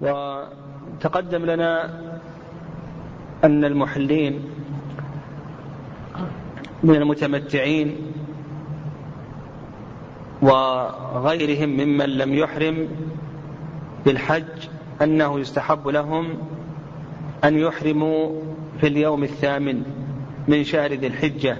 وتقدم 0.00 1.44
لنا 1.44 2.00
أن 3.44 3.64
المحلين 3.64 4.44
من 6.82 6.94
المتمتعين 6.94 7.96
وغيرهم 10.42 11.68
ممن 11.68 12.06
لم 12.06 12.34
يحرم 12.34 12.88
بالحج 14.06 14.68
أنه 15.02 15.40
يستحب 15.40 15.88
لهم 15.88 16.38
أن 17.44 17.58
يحرموا 17.58 18.40
في 18.80 18.86
اليوم 18.86 19.22
الثامن 19.22 19.82
من 20.48 20.64
شهر 20.64 20.92
ذي 20.92 21.06
الحجة 21.06 21.56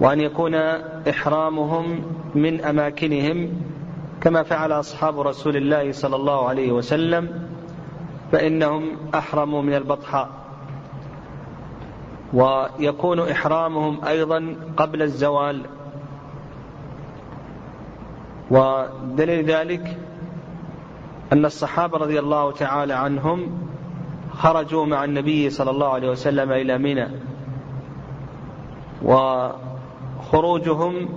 وأن 0.00 0.20
يكون 0.20 0.54
إحرامهم 1.08 2.02
من 2.34 2.60
أماكنهم 2.60 3.48
كما 4.24 4.42
فعل 4.42 4.72
أصحاب 4.72 5.20
رسول 5.20 5.56
الله 5.56 5.92
صلى 5.92 6.16
الله 6.16 6.48
عليه 6.48 6.72
وسلم 6.72 7.48
فإنهم 8.32 8.96
أحرموا 9.14 9.62
من 9.62 9.74
البطحاء 9.74 10.28
ويكون 12.32 13.20
إحرامهم 13.20 14.04
أيضا 14.04 14.56
قبل 14.76 15.02
الزوال. 15.02 15.62
ودليل 18.50 19.44
ذلك 19.44 19.98
أن 21.32 21.44
الصحابة 21.44 21.98
رضي 21.98 22.18
الله 22.18 22.52
تعالى 22.52 22.94
عنهم 22.94 23.58
خرجوا 24.32 24.86
مع 24.86 25.04
النبي 25.04 25.50
صلى 25.50 25.70
الله 25.70 25.88
عليه 25.88 26.10
وسلم 26.10 26.52
إلى 26.52 26.78
منى. 26.78 27.08
وخروجهم 30.22 31.08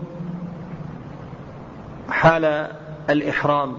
حال 2.10 2.68
الإحرام. 3.10 3.74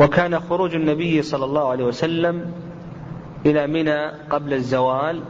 وكان 0.00 0.40
خروج 0.40 0.74
النبي 0.74 1.22
صلى 1.22 1.44
الله 1.44 1.68
عليه 1.68 1.84
وسلم 1.84 2.52
إلى 3.46 3.66
منى 3.66 4.06
قبل 4.30 4.54
الزوال 4.54 5.22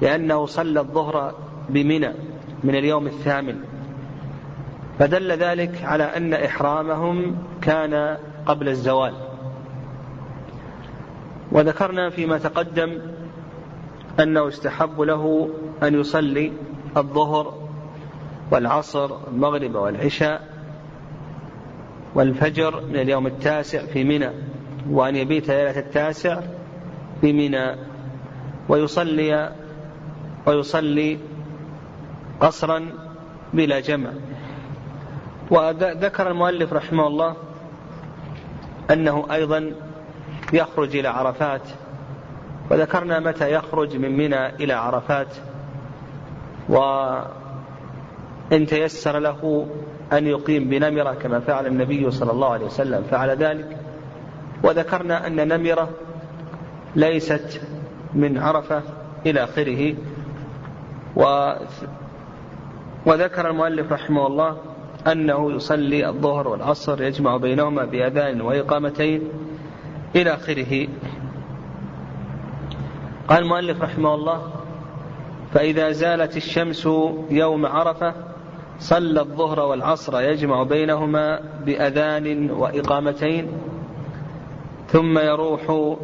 لأنه 0.00 0.46
صلى 0.46 0.80
الظهر 0.80 1.34
بمنى 1.68 2.12
من 2.64 2.74
اليوم 2.74 3.06
الثامن. 3.06 3.56
فدل 4.98 5.32
ذلك 5.32 5.82
على 5.84 6.04
أن 6.04 6.34
إحرامهم 6.34 7.36
كان 7.62 8.16
قبل 8.46 8.68
الزوال. 8.68 9.14
وذكرنا 11.52 12.10
فيما 12.10 12.38
تقدم 12.38 12.98
أنه 14.20 14.48
استحب 14.48 15.00
له 15.00 15.48
أن 15.82 16.00
يصلي 16.00 16.52
الظهر 16.96 17.63
والعصر 18.50 19.28
المغرب 19.28 19.74
والعشاء 19.74 20.54
والفجر 22.14 22.80
من 22.80 22.96
اليوم 22.96 23.26
التاسع 23.26 23.86
في 23.86 24.04
منى 24.04 24.30
وأن 24.90 25.16
يبيت 25.16 25.48
ليلة 25.48 25.78
التاسع 25.78 26.40
في 27.20 27.32
منى. 27.32 27.76
ويصلي 28.68 29.52
ويصلي 30.46 31.18
قصرا 32.40 32.90
بلا 33.52 33.80
جمع. 33.80 34.10
وذكر 35.50 36.30
المؤلف 36.30 36.72
رحمه 36.72 37.06
الله 37.06 37.36
أنه 38.90 39.26
أيضا 39.32 39.72
يخرج 40.52 40.96
إلى 40.96 41.08
عرفات. 41.08 41.62
وذكرنا 42.70 43.20
متى 43.20 43.52
يخرج 43.52 43.96
من 43.96 44.16
منى 44.16 44.46
إلى 44.46 44.72
عرفات. 44.72 45.28
وإن 48.52 48.66
تيسر 48.66 49.18
له 49.18 49.66
أن 50.12 50.26
يقيم 50.26 50.68
بنمرة 50.68 51.12
كما 51.12 51.40
فعل 51.40 51.66
النبي 51.66 52.10
صلى 52.10 52.32
الله 52.32 52.52
عليه 52.52 52.66
وسلم 52.66 53.02
فعل 53.10 53.30
ذلك. 53.30 53.76
وذكرنا 54.62 55.26
أن 55.26 55.48
نمرة 55.48 55.90
ليست 56.96 57.60
من 58.14 58.38
عرفة 58.38 58.82
إلى 59.26 59.44
آخره. 59.44 59.94
و 61.16 61.52
وذكر 63.06 63.50
المؤلف 63.50 63.92
رحمه 63.92 64.26
الله 64.26 64.56
أنه 65.06 65.52
يصلي 65.52 66.08
الظهر 66.08 66.48
والعصر 66.48 67.02
يجمع 67.02 67.36
بينهما 67.36 67.84
بأذان 67.84 68.40
وإقامتين 68.40 69.28
إلى 70.16 70.34
آخره. 70.34 70.88
قال 73.28 73.42
المؤلف 73.42 73.82
رحمه 73.82 74.14
الله 74.14 74.50
فإذا 75.52 75.90
زالت 75.90 76.36
الشمس 76.36 76.86
يوم 77.30 77.66
عرفة 77.66 78.14
صلى 78.84 79.20
الظهر 79.20 79.60
والعصر 79.60 80.20
يجمع 80.20 80.62
بينهما 80.62 81.40
بأذان 81.66 82.50
وإقامتين 82.50 83.48
ثم 84.88 85.18
يروح 85.18 85.96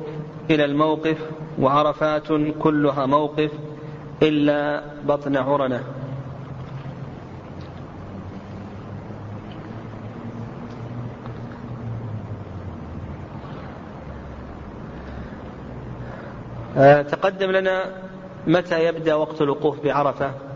إلى 0.50 0.64
الموقف 0.64 1.16
وعرفات 1.58 2.28
كلها 2.58 3.06
موقف 3.06 3.50
إلا 4.22 4.82
بطن 5.04 5.36
عرنة. 5.36 5.84
آه، 16.76 17.02
تقدم 17.02 17.50
لنا 17.50 17.84
متى 18.46 18.84
يبدأ 18.84 19.14
وقت 19.14 19.42
الوقوف 19.42 19.84
بعرفة؟ 19.84 20.49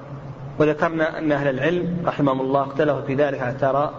وذكرنا 0.58 1.18
أن 1.18 1.32
أهل 1.32 1.48
العلم 1.48 1.96
رحمهم 2.06 2.40
الله 2.40 2.62
اختلفوا 2.62 3.00
في 3.00 3.14
ذلك 3.14 3.40
حتى 3.40 3.66
رأى 3.66 3.90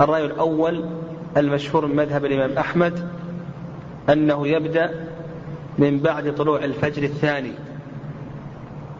الرأي 0.00 0.24
الأول 0.24 0.84
المشهور 1.36 1.86
من 1.86 1.96
مذهب 1.96 2.24
الإمام 2.24 2.58
أحمد 2.58 3.08
أنه 4.08 4.46
يبدأ 4.46 5.06
من 5.78 5.98
بعد 5.98 6.34
طلوع 6.34 6.64
الفجر 6.64 7.02
الثاني 7.02 7.52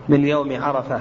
من 0.09 0.26
يوم 0.26 0.62
عرفة. 0.62 1.00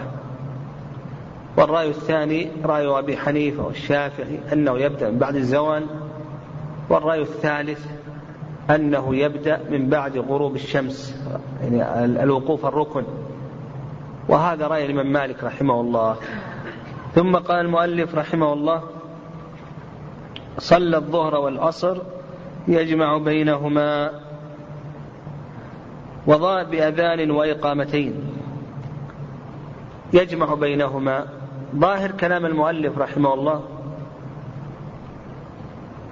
والرأي 1.57 1.89
الثاني 1.89 2.49
رأي 2.65 2.99
أبي 2.99 3.17
حنيفة 3.17 3.65
والشافعي 3.65 4.39
أنه 4.53 4.77
يبدأ 4.77 5.09
من 5.09 5.17
بعد 5.17 5.35
الزوال 5.35 5.85
والرأي 6.89 7.21
الثالث 7.21 7.85
أنه 8.69 9.15
يبدأ 9.15 9.59
من 9.71 9.89
بعد 9.89 10.17
غروب 10.17 10.55
الشمس 10.55 11.15
يعني 11.61 12.23
الوقوف 12.23 12.65
الركن. 12.65 13.03
وهذا 14.29 14.67
رأي 14.67 14.85
الإمام 14.85 15.11
مالك 15.11 15.43
رحمه 15.43 15.81
الله. 15.81 16.15
ثم 17.15 17.35
قال 17.35 17.65
المؤلف 17.65 18.15
رحمه 18.15 18.53
الله 18.53 18.83
صلى 20.57 20.97
الظهر 20.97 21.35
والعصر 21.35 21.97
يجمع 22.67 23.17
بينهما 23.17 24.11
وضاء 26.27 26.63
بأذان 26.63 27.31
وإقامتين. 27.31 28.13
يجمع 30.13 30.53
بينهما. 30.53 31.25
ظاهر 31.75 32.11
كلام 32.11 32.45
المؤلف 32.45 32.97
رحمه 32.97 33.33
الله 33.33 33.63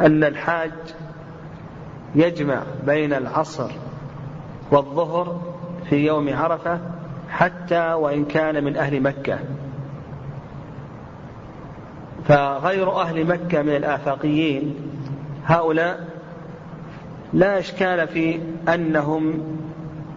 أن 0.01 0.23
الحاج 0.23 0.73
يجمع 2.15 2.63
بين 2.85 3.13
العصر 3.13 3.71
والظهر 4.71 5.41
في 5.89 6.05
يوم 6.05 6.33
عرفة 6.33 6.96
حتى 7.29 7.93
وإن 7.93 8.25
كان 8.25 8.63
من 8.63 8.77
أهل 8.77 9.01
مكة. 9.01 9.39
فغير 12.25 13.01
أهل 13.01 13.25
مكة 13.27 13.61
من 13.61 13.75
الآفاقيين 13.75 14.75
هؤلاء 15.45 16.07
لا 17.33 17.59
إشكال 17.59 18.07
في 18.07 18.39
أنهم 18.73 19.43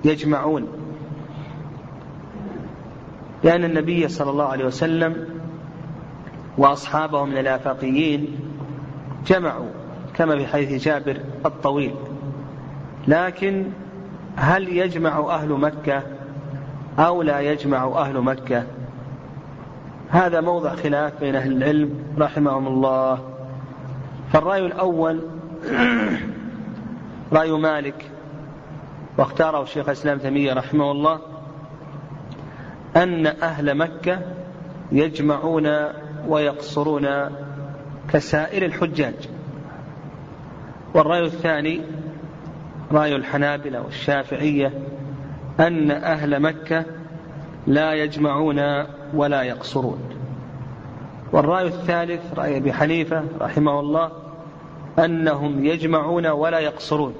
يجمعون. 0.04 0.68
لأن 3.44 3.64
النبي 3.64 4.08
صلى 4.08 4.30
الله 4.30 4.44
عليه 4.44 4.64
وسلم 4.64 5.26
وأصحابه 6.58 7.24
من 7.24 7.38
الآفاقيين 7.38 8.26
جمعوا 9.26 9.68
كما 10.14 10.36
في 10.36 10.46
حديث 10.46 10.84
جابر 10.84 11.20
الطويل. 11.46 11.94
لكن 13.08 13.66
هل 14.36 14.68
يجمع 14.68 15.18
أهل 15.18 15.48
مكة 15.48 16.02
أو 16.98 17.22
لا 17.22 17.40
يجمع 17.40 17.84
أهل 17.84 18.20
مكة. 18.20 18.64
هذا 20.10 20.40
موضع 20.40 20.74
خلاف 20.74 21.20
بين 21.20 21.36
أهل 21.36 21.52
العلم 21.52 22.04
رحمهم 22.18 22.66
الله. 22.66 23.18
فالرأي 24.32 24.66
الأول 24.66 25.20
رأي 27.32 27.50
مالك 27.50 28.10
واختاره 29.18 29.62
الشيخ 29.62 29.88
الإسلام 29.88 30.18
تيمية 30.18 30.52
رحمه 30.52 30.90
الله 30.90 31.20
أن 32.96 33.26
أهل 33.26 33.74
مكة 33.74 34.18
يجمعون 34.92 35.68
ويقصرون 36.28 37.06
كسائر 38.12 38.64
الحجاج. 38.64 39.28
والرأي 40.94 41.24
الثاني 41.24 41.80
رأي 42.92 43.16
الحنابلة 43.16 43.82
والشافعية 43.82 44.72
أن 45.60 45.90
أهل 45.90 46.40
مكة 46.40 46.84
لا 47.66 47.94
يجمعون 47.94 48.60
ولا 49.14 49.42
يقصرون. 49.42 49.98
والرأي 51.32 51.66
الثالث 51.66 52.38
رأي 52.38 52.56
أبي 52.56 52.72
حنيفة 52.72 53.24
رحمه 53.40 53.80
الله 53.80 54.10
أنهم 54.98 55.64
يجمعون 55.64 56.26
ولا 56.26 56.58
يقصرون. 56.58 57.14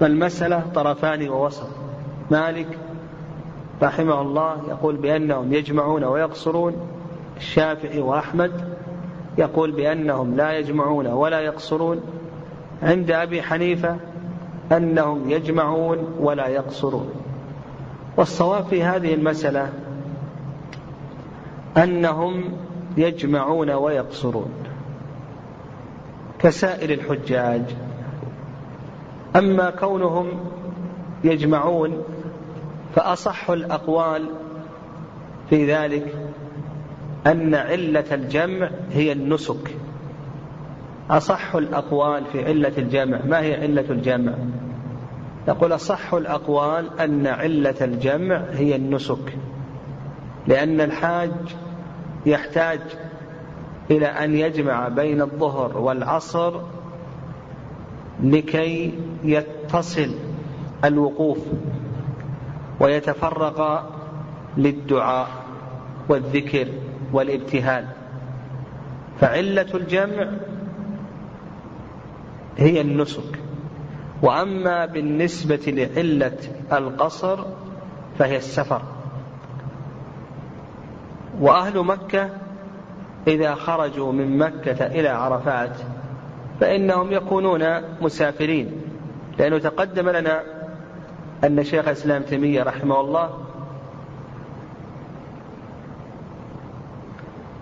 فالمسألة 0.00 0.62
طرفان 0.74 1.28
ووسط. 1.28 1.68
مالك 2.30 2.78
رحمه 3.82 4.20
الله 4.20 4.62
يقول 4.68 4.96
بأنهم 4.96 5.52
يجمعون 5.52 6.04
ويقصرون. 6.04 6.76
الشافعي 7.36 8.00
وأحمد 8.00 8.52
يقول 9.38 9.70
بأنهم 9.72 10.36
لا 10.36 10.58
يجمعون 10.58 11.06
ولا 11.06 11.40
يقصرون. 11.40 12.00
عند 12.82 13.10
أبي 13.10 13.42
حنيفة 13.42 13.96
أنهم 14.72 15.30
يجمعون 15.30 15.98
ولا 16.20 16.46
يقصرون. 16.46 17.19
والصواب 18.16 18.64
في 18.64 18.82
هذه 18.82 19.14
المسألة 19.14 19.72
أنهم 21.76 22.44
يجمعون 22.96 23.70
ويقصرون 23.70 24.50
كسائر 26.38 26.90
الحجاج. 26.90 27.62
أما 29.36 29.70
كونهم 29.70 30.26
يجمعون 31.24 32.02
فأصح 32.94 33.50
الأقوال 33.50 34.26
في 35.50 35.72
ذلك 35.72 36.14
أن 37.26 37.54
علة 37.54 38.14
الجمع 38.14 38.70
هي 38.92 39.12
النسك. 39.12 39.76
أصح 41.10 41.54
الأقوال 41.54 42.24
في 42.32 42.44
علة 42.44 42.72
الجمع. 42.78 43.18
ما 43.24 43.40
هي 43.40 43.54
علة 43.62 43.84
الجمع؟ 43.90 44.32
يقول 45.48 45.74
أصح 45.74 46.14
الأقوال 46.14 47.00
أن 47.00 47.26
علة 47.26 47.74
الجمع 47.80 48.42
هي 48.52 48.76
النسك 48.76 49.36
لأن 50.46 50.80
الحاج 50.80 51.30
يحتاج 52.26 52.80
إلى 53.90 54.06
أن 54.06 54.36
يجمع 54.36 54.88
بين 54.88 55.22
الظهر 55.22 55.78
والعصر 55.78 56.60
لكي 58.22 58.94
يتصل 59.24 60.14
الوقوف 60.84 61.38
ويتفرق 62.80 63.90
للدعاء 64.56 65.28
والذكر 66.08 66.68
والابتهال. 67.12 67.86
فعلة 69.20 69.66
الجمع 69.74 70.30
هي 72.56 72.80
النسك. 72.80 73.39
وأما 74.22 74.86
بالنسبة 74.86 75.60
لعلة 75.66 76.38
القصر 76.72 77.44
فهي 78.18 78.36
السفر. 78.36 78.82
وأهل 81.40 81.78
مكة 81.78 82.30
إذا 83.26 83.54
خرجوا 83.54 84.12
من 84.12 84.38
مكة 84.38 84.86
إلى 84.86 85.08
عرفات 85.08 85.76
فإنهم 86.60 87.12
يكونون 87.12 87.64
مسافرين 88.00 88.70
لأنه 89.38 89.58
تقدم 89.58 90.08
لنا 90.08 90.42
أن 91.44 91.64
شيخ 91.64 91.88
الإسلام 91.88 92.22
تيمية 92.22 92.62
رحمه 92.62 93.00
الله 93.00 93.30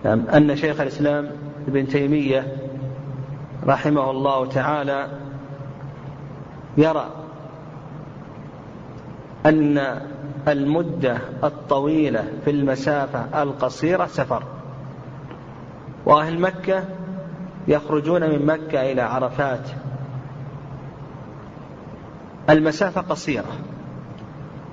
أن 0.05 0.55
شيخ 0.55 0.81
الإسلام 0.81 1.31
ابن 1.67 1.87
تيمية 1.87 2.55
رحمه 3.65 4.11
الله 4.11 4.45
تعالى 4.45 5.07
يرى 6.77 7.09
أن 9.45 10.01
المدة 10.47 11.17
الطويلة 11.43 12.23
في 12.45 12.51
المسافة 12.51 13.43
القصيرة 13.43 14.05
سفر 14.05 14.43
وأهل 16.05 16.39
مكة 16.39 16.83
يخرجون 17.67 18.29
من 18.29 18.45
مكة 18.45 18.91
إلى 18.91 19.01
عرفات. 19.01 19.69
المسافة 22.49 23.01
قصيرة 23.01 23.51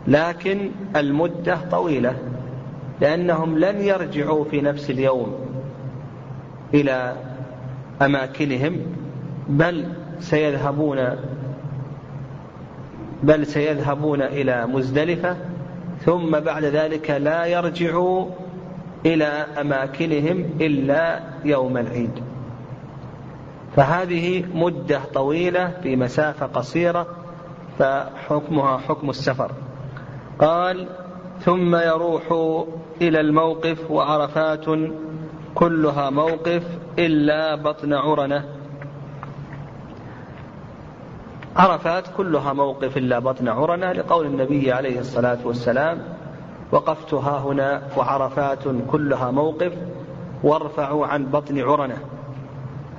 لكن 0.07 0.71
المدة 0.97 1.59
طويلة 1.71 2.17
لأنهم 3.01 3.59
لن 3.59 3.81
يرجعوا 3.81 4.45
في 4.45 4.61
نفس 4.61 4.91
اليوم 4.91 5.35
إلى 6.75 7.17
أماكنهم 8.03 8.81
بل 9.49 9.89
سيذهبون 10.21 10.99
بل 13.23 13.47
سيذهبون 13.47 14.23
إلى 14.23 14.67
مزدلفة 14.67 15.37
ثم 16.05 16.41
بعد 16.41 16.65
ذلك 16.65 17.11
لا 17.11 17.47
يرجعوا 17.47 18.27
إلى 19.07 19.27
أماكنهم 19.61 20.45
إلا 20.61 21.21
يوم 21.45 21.77
العيد. 21.77 22.11
فهذه 23.77 24.45
مدة 24.55 25.01
طويلة 25.15 25.73
في 25.83 25.97
مسافة 25.97 26.47
قصيرة 26.47 27.07
فحكمها 27.79 28.79
حكم 28.79 29.11
السفر. 29.11 29.53
قال 30.39 30.89
ثم 31.41 31.77
يروح 31.77 32.23
إلى 33.03 33.21
الموقف 33.21 33.91
وعرفات 33.91 34.65
كلها 35.55 36.11
موقف 36.11 36.63
إلا 36.99 37.55
بطن 37.55 37.93
عرنة. 37.93 38.56
عرفات 41.57 42.05
كلها 42.17 42.53
موقف 42.53 42.97
إلا 42.97 43.19
بطن 43.19 43.49
عرنة 43.49 43.93
لقول 43.93 44.27
النبي 44.27 44.73
عليه 44.73 45.01
الصلاة 45.01 45.39
والسلام 45.45 46.03
وقفت 46.73 47.15
ها 47.15 47.39
هنا 47.39 47.83
وعرفات 47.97 48.65
كلها 48.91 49.31
موقف 49.31 49.73
وارفعوا 50.43 51.07
عن 51.07 51.27
بطن 51.27 51.61
عرنة. 51.61 51.99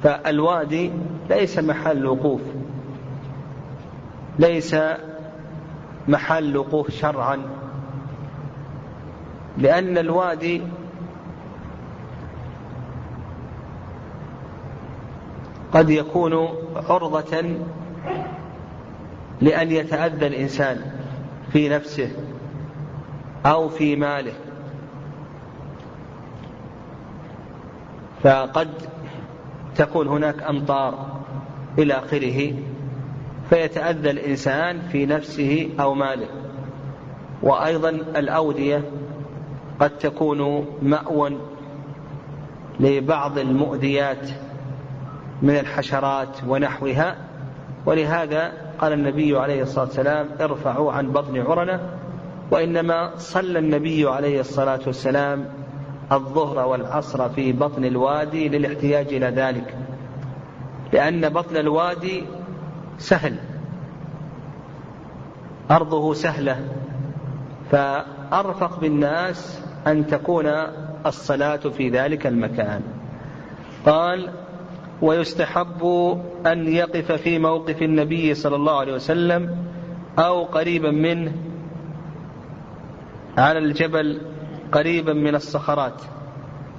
فالوادي 0.04 0.92
ليس 1.30 1.59
محل 1.59 2.06
وقوف. 2.06 2.42
ليس 4.39 4.75
محل 6.07 6.57
وقوف 6.57 6.92
شرعا. 6.92 7.42
لأن 9.57 9.98
الوادي 9.98 10.62
قد 15.74 15.89
يكون 15.89 16.48
عرضة 16.89 17.44
لأن 19.42 19.72
يتأذى 19.72 20.28
الإنسان 20.28 20.81
في 21.51 21.69
نفسه 21.69 22.12
أو 23.45 23.69
في 23.69 23.95
ماله. 23.95 24.34
فقد 28.24 28.69
تكون 29.75 30.07
هناك 30.07 30.44
أمطار 30.44 31.22
إلى 31.78 31.94
آخره 31.94 32.54
فيتأذى 33.50 34.09
الإنسان 34.09 34.81
في 34.92 35.06
نفسه 35.06 35.69
أو 35.80 35.94
ماله. 35.94 36.28
وأيضا 37.44 37.90
الأودية 37.90 38.83
قد 39.80 39.90
تكون 39.97 40.66
مأوى 40.81 41.38
لبعض 42.80 43.38
المؤذيات 43.38 44.30
من 45.42 45.57
الحشرات 45.57 46.38
ونحوها 46.47 47.18
ولهذا 47.85 48.52
قال 48.80 48.94
النبي 48.94 49.38
عليه 49.38 49.62
الصلاة 49.62 49.86
والسلام 49.86 50.30
ارفعوا 50.42 50.92
عن 50.92 51.12
بطن 51.12 51.42
عرنة 51.42 51.80
وإنما 52.52 53.12
صلى 53.18 53.60
النبي 53.60 54.10
عليه 54.10 54.40
الصلاة 54.40 54.80
والسلام 54.88 55.46
الظهر 56.12 56.68
والعصر 56.68 57.30
في 57.30 57.52
بطن 57.52 57.86
الوادي 57.86 58.50
للاحتياج 58.50 59.14
إلى 59.14 59.26
ذلك. 59.26 59.78
لأن 60.94 61.30
بطن 61.30 61.57
الوادي 61.57 62.24
سهل 62.98 63.36
أرضه 65.72 66.14
سهلة 66.14 66.60
فأرفق 67.72 68.80
بالناس 68.80 69.62
أن 69.88 70.07
تكون 70.07 70.48
الصلاة 71.06 71.57
في 71.57 71.90
ذلك 71.90 72.28
المكان. 72.28 72.81
قال 73.86 74.30
ويستحب 75.01 75.83
أن 76.45 76.68
يقف 76.68 77.11
في 77.11 77.39
موقف 77.39 77.81
النبي 77.81 78.33
صلى 78.33 78.56
الله 78.56 78.80
عليه 78.80 78.94
وسلم 78.94 79.57
أو 80.19 80.44
قريبا 80.44 80.92
منه 80.92 81.33
على 83.37 83.59
الجبل 83.59 84.21
قريبا 84.71 85.13
من 85.13 85.35
الصخرات. 85.35 86.01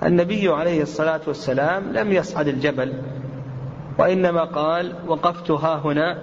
النبي 0.03 0.49
عليه 0.49 0.83
الصلاة 0.83 1.21
والسلام 1.27 1.93
لم 1.93 2.13
يصعد 2.13 2.49
الجبل 2.49 2.93
وإنما 3.99 4.45
قال 4.45 4.93
وقفت 5.07 5.51
ها 5.51 5.81
هنا 5.85 6.23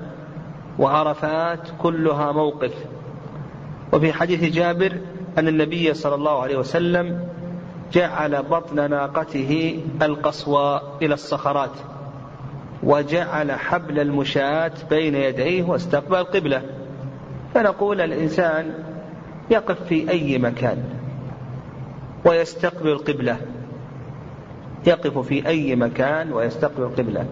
وعرفات 0.80 1.68
كلها 1.82 2.32
موقف. 2.32 2.74
وفي 3.94 4.14
حديث 4.14 4.44
جابر 4.44 4.98
أن 5.38 5.48
النبي 5.48 5.94
صلى 5.94 6.16
الله 6.16 6.42
عليه 6.42 6.58
وسلم 6.58 7.35
جعل 7.92 8.44
بطن 8.44 8.90
ناقته 8.90 9.80
القصوى 10.02 10.82
إلى 11.02 11.14
الصخرات 11.14 11.72
وجعل 12.84 13.52
حبل 13.52 14.00
المشاة 14.00 14.72
بين 14.90 15.16
يديه 15.16 15.64
واستقبل 15.64 16.16
القبلة. 16.16 16.62
فنقول 17.54 18.02
الإنسان 18.02 18.74
يقف 19.52 19.84
في 19.84 20.10
أي 20.10 20.38
مكان 20.38 20.84
ويستقبل 22.26 22.90
القبلة 22.90 23.38
يقف 24.88 25.18
في 25.18 25.48
أي 25.48 25.76
مكان 25.76 26.34
ويستقبل 26.34 26.84
القبلة. 26.84 27.26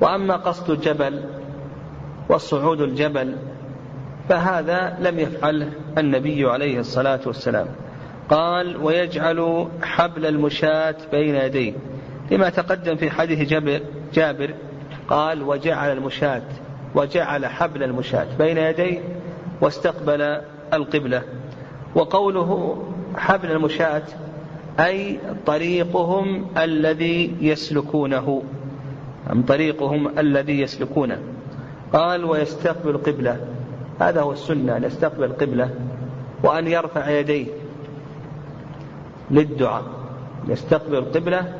وأما 0.00 0.36
قصد 0.36 0.70
الجبل 0.70 1.24
والصعود 2.28 2.80
الجبل 2.80 3.36
فهذا 4.28 4.96
لم 5.00 5.18
يفعله 5.18 5.70
النبي 5.98 6.50
عليه 6.50 6.78
الصلاة 6.78 7.20
والسلام. 7.26 7.66
قال 8.30 8.76
ويجعل 8.76 9.68
حبل 9.82 10.26
المشاة 10.26 10.96
بين 11.12 11.34
يديه. 11.34 11.72
لما 12.30 12.48
تقدم 12.48 12.96
في 12.96 13.10
حديث 13.10 13.48
جابر, 13.48 13.80
جابر 14.14 14.54
قال 15.08 15.42
وجعل 15.42 15.92
المشاة 15.92 16.42
وجعل 16.94 17.46
حبل 17.46 17.82
المشاة 17.82 18.26
بين 18.38 18.58
يديه 18.58 19.00
واستقبل 19.60 20.40
القبلة. 20.72 21.22
وقوله 21.94 22.82
حبل 23.16 23.50
المشاة 23.50 24.02
أي 24.80 25.18
طريقهم 25.46 26.46
الذي 26.58 27.34
يسلكونه 27.40 28.42
أم 29.32 29.42
طريقهم 29.42 30.18
الذي 30.18 30.60
يسلكونه. 30.60 31.18
قال 31.92 32.24
ويستقبل 32.24 32.98
قبلة 32.98 33.40
هذا 34.00 34.20
هو 34.20 34.32
السنة 34.32 34.76
أن 34.76 34.84
يستقبل 34.84 35.32
قبلة 35.32 35.70
وأن 36.42 36.66
يرفع 36.68 37.10
يديه. 37.10 37.46
للدعاء 39.30 39.82
يستقبل 40.48 40.94
القبلة 40.94 41.52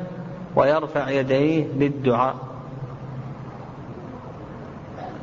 ويرفع 0.55 1.09
يديه 1.09 1.65
للدعاء. 1.77 2.35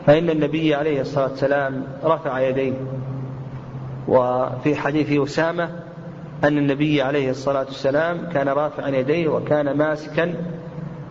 فإن 0.06 0.30
النبي 0.30 0.74
عليه 0.74 1.00
الصلاة 1.00 1.28
والسلام 1.30 1.86
رفع 2.04 2.40
يديه 2.40 2.72
وفي 4.08 4.74
حديث 4.74 5.20
أسامة 5.20 5.70
أن 6.44 6.58
النبي 6.58 7.02
عليه 7.02 7.30
الصلاة 7.30 7.64
والسلام 7.64 8.28
كان 8.32 8.48
رافعا 8.48 8.88
يديه 8.88 9.28
وكان 9.28 9.76
ماسكا 9.76 10.34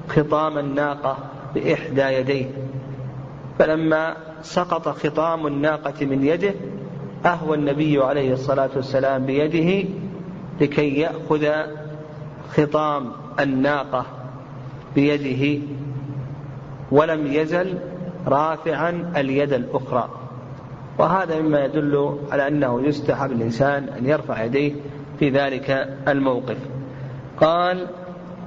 خطام 0.07 0.57
الناقة 0.57 1.17
بإحدى 1.55 2.01
يديه. 2.01 2.45
فلما 3.59 4.15
سقط 4.41 4.88
خطام 4.89 5.47
الناقة 5.47 6.05
من 6.05 6.25
يده 6.25 6.53
أهوى 7.25 7.57
النبي 7.57 8.03
عليه 8.03 8.33
الصلاة 8.33 8.69
والسلام 8.75 9.25
بيده 9.25 9.89
لكي 10.61 10.99
يأخذ 10.99 11.49
خطام 12.49 13.11
الناقة 13.39 14.05
بيده 14.95 15.61
ولم 16.91 17.27
يزل 17.27 17.79
رافعا 18.27 19.13
اليد 19.17 19.53
الأخرى. 19.53 20.09
وهذا 20.97 21.41
مما 21.41 21.65
يدل 21.65 22.19
على 22.31 22.47
أنه 22.47 22.81
يستحب 22.81 23.31
الإنسان 23.31 23.83
أن 23.83 24.05
يرفع 24.05 24.43
يديه 24.43 24.73
في 25.19 25.29
ذلك 25.29 25.97
الموقف. 26.07 26.57
قال 27.37 27.87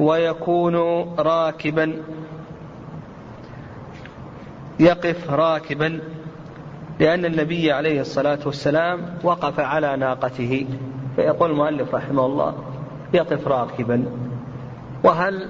ويكون 0.01 0.77
راكبا 1.19 2.03
يقف 4.81 5.31
راكبا 5.31 6.01
لأن 7.01 7.25
النبي 7.25 7.73
عليه 7.73 8.01
الصلاة 8.01 8.39
والسلام 8.47 9.19
وقف 9.23 9.61
على 9.61 9.97
ناقته. 9.97 10.67
فيقول 11.17 11.51
المؤلف 11.51 11.95
رحمه 11.95 12.27
الله 12.27 12.55
يقف 13.15 13.49
راكبا. 13.49 14.05
وهل 15.05 15.49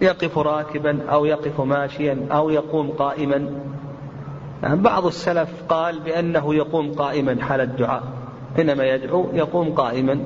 يقف 0.00 0.38
راكبا 0.38 1.10
أو 1.10 1.24
يقف 1.24 1.60
ماشيا 1.60 2.26
أو 2.32 2.50
يقوم 2.50 2.90
قائما؟ 2.90 3.50
بعض 4.62 5.06
السلف 5.06 5.48
قال 5.68 6.00
بأنه 6.00 6.54
يقوم 6.54 6.92
قائما 6.92 7.42
حال 7.44 7.60
الدعاء 7.60 8.02
حينما 8.56 8.84
يدعو 8.84 9.28
يقوم 9.32 9.72
قائما. 9.72 10.20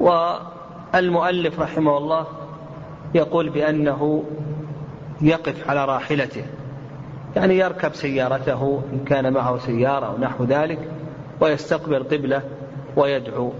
والمؤلف 0.00 1.60
رحمه 1.60 1.98
الله 1.98 2.26
يقول 3.14 3.50
بأنه 3.50 4.24
يقف 5.20 5.70
على 5.70 5.84
راحلته 5.84 6.44
يعني 7.36 7.58
يركب 7.58 7.94
سيارته 7.94 8.82
إن 8.92 9.04
كان 9.04 9.32
معه 9.32 9.58
سيارة 9.58 10.06
أو 10.06 10.18
نحو 10.18 10.44
ذلك 10.44 10.90
ويستقبل 11.40 12.02
قبلة 12.02 12.42
ويدعو. 12.96 13.52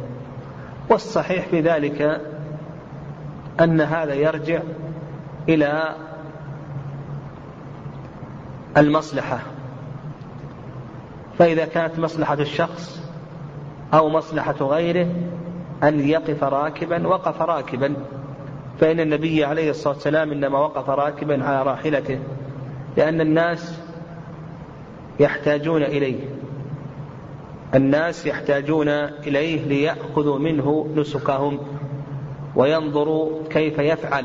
والصحيح 0.91 1.47
في 1.47 1.61
ذلك 1.61 2.21
أن 3.61 3.81
هذا 3.81 4.15
يرجع 4.15 4.61
إلى 5.49 5.95
المصلحة. 8.77 9.39
فإذا 11.39 11.65
كانت 11.65 11.99
مصلحة 11.99 12.35
الشخص 12.35 13.03
أو 13.95 14.09
مصلحة 14.09 14.57
غيره 14.61 15.07
أن 15.83 16.01
يقف 16.01 16.45
راكبا 16.45 17.07
وقف 17.07 17.43
راكبا. 17.43 17.95
فإن 18.81 19.01
النبي 19.01 19.45
عليه 19.45 19.71
الصلاة 19.71 19.95
والسلام 19.95 20.33
إنما 20.33 20.59
وقف 20.59 20.91
راكبا 20.91 21.45
على 21.45 21.63
راحلته 21.63 22.19
لأن 22.97 23.21
الناس 23.21 23.81
يحتاجون 25.21 25.83
إليه. 25.83 26.36
الناس 27.77 28.27
يحتاجون 28.27 28.89
إليه 28.89 29.65
ليأخذوا 29.65 30.39
منه 30.39 30.89
نسكهم 30.97 31.59
وينظروا 32.57 33.49
كيف 33.51 33.79
يفعل. 33.79 34.25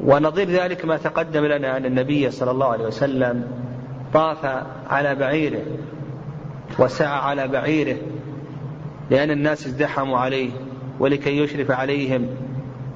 ونظير 0.00 0.48
ذلك 0.48 0.84
ما 0.84 0.96
تقدم 0.96 1.44
لنا 1.44 1.76
أن 1.76 1.86
النبي 1.86 2.30
صلى 2.30 2.50
الله 2.50 2.66
عليه 2.66 2.84
وسلم 2.86 3.46
طاف 4.14 4.64
على 4.90 5.14
بعيره 5.14 5.62
وسعى 6.78 7.18
على 7.18 7.48
بعيره 7.48 7.96
لأن 9.10 9.30
الناس 9.30 9.66
ازدحموا 9.66 10.18
عليه 10.18 10.50
ولكي 11.00 11.38
يشرف 11.38 11.70
عليهم 11.70 12.26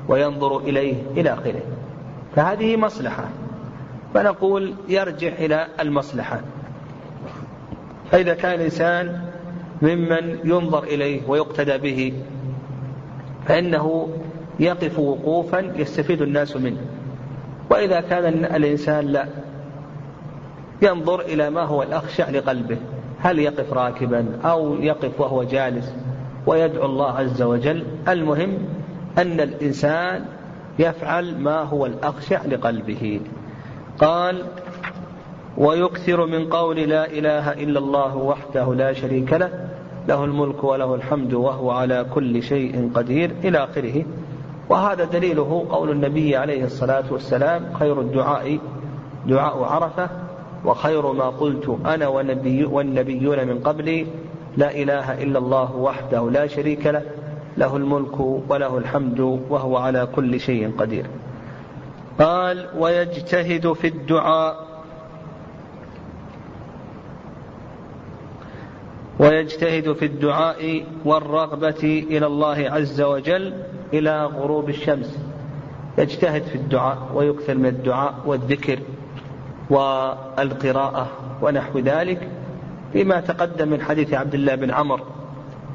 وينظروا 0.09 0.61
إليه 0.61 0.95
إلى 1.17 1.33
آخره. 1.33 1.63
فهذه 2.37 2.77
مصلحة. 2.77 3.25
فنقول 4.15 4.75
يرجع 4.89 5.29
إلى 5.29 5.67
المصلحة. 5.81 6.41
فإذا 8.13 8.35
كان 8.35 8.55
الإنسان 8.55 9.21
ممن 9.83 10.39
ينظر 10.45 10.85
إليه 10.85 11.21
ويقتدى 11.29 11.79
به 11.79 12.13
فإنه 13.47 14.09
يقف 14.61 14.99
وقوفا 14.99 15.73
يستفيد 15.77 16.23
الناس 16.23 16.57
منه. 16.57 16.81
وإذا 17.71 18.01
كان 18.01 18.45
الإنسان 18.45 19.07
لا 19.07 19.29
ينظر 20.83 21.21
إلى 21.21 21.51
ما 21.51 21.63
هو 21.63 21.83
الأخشع 21.83 22.31
لقلبه. 22.31 22.77
هل 23.19 23.39
يقف 23.39 23.73
راكبا 23.73 24.27
أو 24.45 24.75
يقف 24.75 25.21
وهو 25.21 25.43
جالس؟ 25.43 25.95
ويدعو 26.47 26.87
الله 26.87 27.11
عز 27.11 27.43
وجل. 27.43 27.85
المهم 28.09 28.59
أن 29.19 29.41
الإنسان 29.41 30.25
يفعل 30.79 31.39
ما 31.39 31.63
هو 31.63 31.87
الأخشع 31.87 32.45
لقلبه. 32.45 33.21
قال 33.99 34.45
ويكثر 35.59 36.27
من 36.27 36.49
قول 36.49 36.77
لا 36.77 37.07
إله 37.07 37.53
إلا 37.53 37.79
الله 37.79 38.17
وحده 38.17 38.75
لا 38.75 38.93
شريك 38.93 39.33
له 39.33 39.51
له 40.09 40.25
الملك 40.25 40.65
وله 40.65 40.95
الحمد 40.95 41.35
وهو 41.35 41.71
على 41.71 42.07
كل 42.15 42.43
شيء 42.43 42.91
قدير 42.95 43.31
إلى 43.45 43.65
آخره. 43.65 44.05
وهذا 44.69 45.05
دليله 45.05 45.67
قول 45.71 45.91
النبي 45.91 46.37
عليه 46.37 46.65
الصلاة 46.65 47.05
والسلام 47.11 47.73
خير 47.73 48.01
الدعاء 48.01 48.59
دعاء 49.27 49.63
عرفة 49.63 50.09
وخير 50.65 51.13
ما 51.13 51.29
قلت 51.29 51.79
أنا 51.87 52.09
والنبي 52.09 52.65
والنبيون 52.65 53.47
من 53.47 53.59
قبلي 53.59 54.07
لا 54.57 54.71
إله 54.71 55.23
إلا 55.23 55.39
الله 55.39 55.77
وحده 55.77 56.31
لا 56.31 56.47
شريك 56.47 56.87
له 56.87 57.03
له 57.57 57.77
الملك 57.77 58.21
وله 58.49 58.79
الحمد 58.79 59.21
وهو 59.51 59.77
على 59.77 60.09
كل 60.17 60.41
شيء 60.41 60.73
قدير. 60.79 61.07
قال 62.19 62.67
ويجتهد 62.79 63.73
في 63.73 63.87
الدعاء 63.87 64.72
ويجتهد 69.23 69.93
في 69.93 70.05
الدعاء 70.05 70.85
والرغبة 71.05 72.05
إلى 72.11 72.27
الله 72.27 72.71
عز 72.71 73.01
وجل 73.01 73.55
إلى 73.93 74.25
غروب 74.25 74.69
الشمس. 74.69 75.19
يجتهد 75.99 76.43
في 76.43 76.55
الدعاء 76.55 76.99
ويكثر 77.15 77.55
من 77.55 77.67
الدعاء 77.67 78.15
والذكر 78.27 78.79
والقراءة 79.71 81.07
ونحو 81.43 81.79
ذلك 81.79 82.29
فيما 82.93 83.21
تقدم 83.21 83.69
من 83.69 83.83
حديث 83.83 84.15
عبد 84.15 84.35
الله 84.35 84.55
بن 84.55 84.71
عمرو 84.71 85.05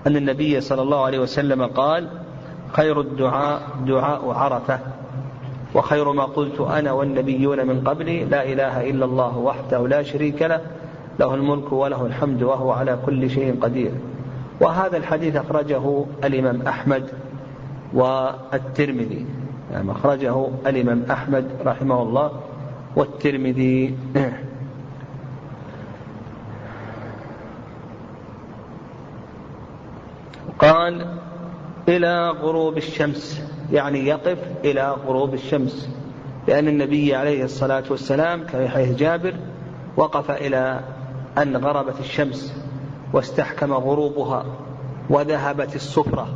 أن 0.07 0.15
النبي 0.15 0.61
صلى 0.61 0.81
الله 0.81 1.05
عليه 1.05 1.19
وسلم 1.19 1.65
قال 1.65 2.07
خير 2.71 3.01
الدعاء 3.01 3.61
دعاء 3.87 4.31
عرفة 4.31 4.79
وخير 5.75 6.11
ما 6.11 6.23
قلت 6.23 6.59
أنا 6.61 6.91
والنبيون 6.91 7.67
من 7.67 7.81
قبلي 7.81 8.25
لا 8.25 8.43
إله 8.43 8.89
إلا 8.89 9.05
الله 9.05 9.37
وحده 9.37 9.87
لا 9.87 10.03
شريك 10.03 10.41
له 10.41 10.61
له 11.19 11.35
الملك 11.35 11.71
وله 11.71 12.05
الحمد 12.05 12.43
وهو 12.43 12.71
على 12.71 12.99
كل 13.05 13.29
شيء 13.29 13.59
قدير. 13.61 13.91
وهذا 14.61 14.97
الحديث 14.97 15.35
أخرجه 15.35 16.05
الإمام 16.23 16.61
أحمد 16.61 17.09
والترمذي. 17.93 19.25
يعني 19.71 19.91
أخرجه 19.91 20.47
الإمام 20.67 21.03
أحمد 21.11 21.47
رحمه 21.65 22.01
الله 22.01 22.31
والترمذي. 22.95 23.97
قال 30.59 31.05
إلى 31.89 32.29
غروب 32.29 32.77
الشمس 32.77 33.41
يعني 33.71 34.07
يقف 34.07 34.37
إلى 34.65 34.95
غروب 35.07 35.33
الشمس. 35.33 35.89
لأن 36.47 36.67
النبي 36.67 37.15
عليه 37.15 37.43
الصلاة 37.43 37.83
والسلام 37.89 38.43
كما 38.43 38.67
حيث 38.67 38.95
جابر 38.95 39.33
وقف 39.97 40.31
إلى 40.31 40.79
أن 41.37 41.57
غربت 41.57 41.99
الشمس 41.99 42.53
واستحكم 43.13 43.73
غروبها 43.73 44.45
وذهبت 45.09 45.75
الصفرة 45.75 46.27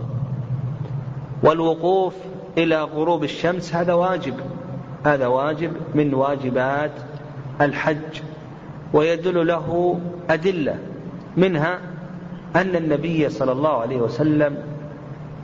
والوقوف 1.44 2.14
إلى 2.58 2.84
غروب 2.84 3.24
الشمس 3.24 3.76
هذا 3.76 3.94
واجب. 3.94 4.34
هذا 5.06 5.28
واجب 5.28 5.72
من 5.96 6.14
واجبات 6.14 6.92
الحج. 7.62 8.22
ويدل 8.94 9.48
له 9.48 10.00
أدلة 10.30 10.80
منها 11.38 11.80
أن 12.56 12.76
النبي 12.76 13.30
صلى 13.30 13.52
الله 13.52 13.78
عليه 13.78 13.98
وسلم 13.98 14.58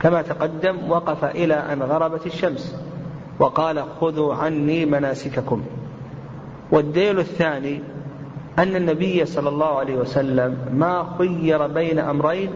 كما 0.00 0.22
تقدم 0.22 0.90
وقف 0.90 1.24
إلى 1.24 1.54
أن 1.54 1.82
غربت 1.82 2.26
الشمس 2.26 2.76
وقال 3.38 3.84
خذوا 4.00 4.34
عني 4.34 4.86
مناسككم. 4.86 5.62
والدليل 6.72 7.18
الثاني 7.18 7.80
أن 8.58 8.76
النبي 8.76 9.24
صلى 9.24 9.48
الله 9.48 9.78
عليه 9.78 9.94
وسلم 9.94 10.58
ما 10.74 11.06
خير 11.18 11.66
بين 11.66 11.98
أمرين 11.98 12.50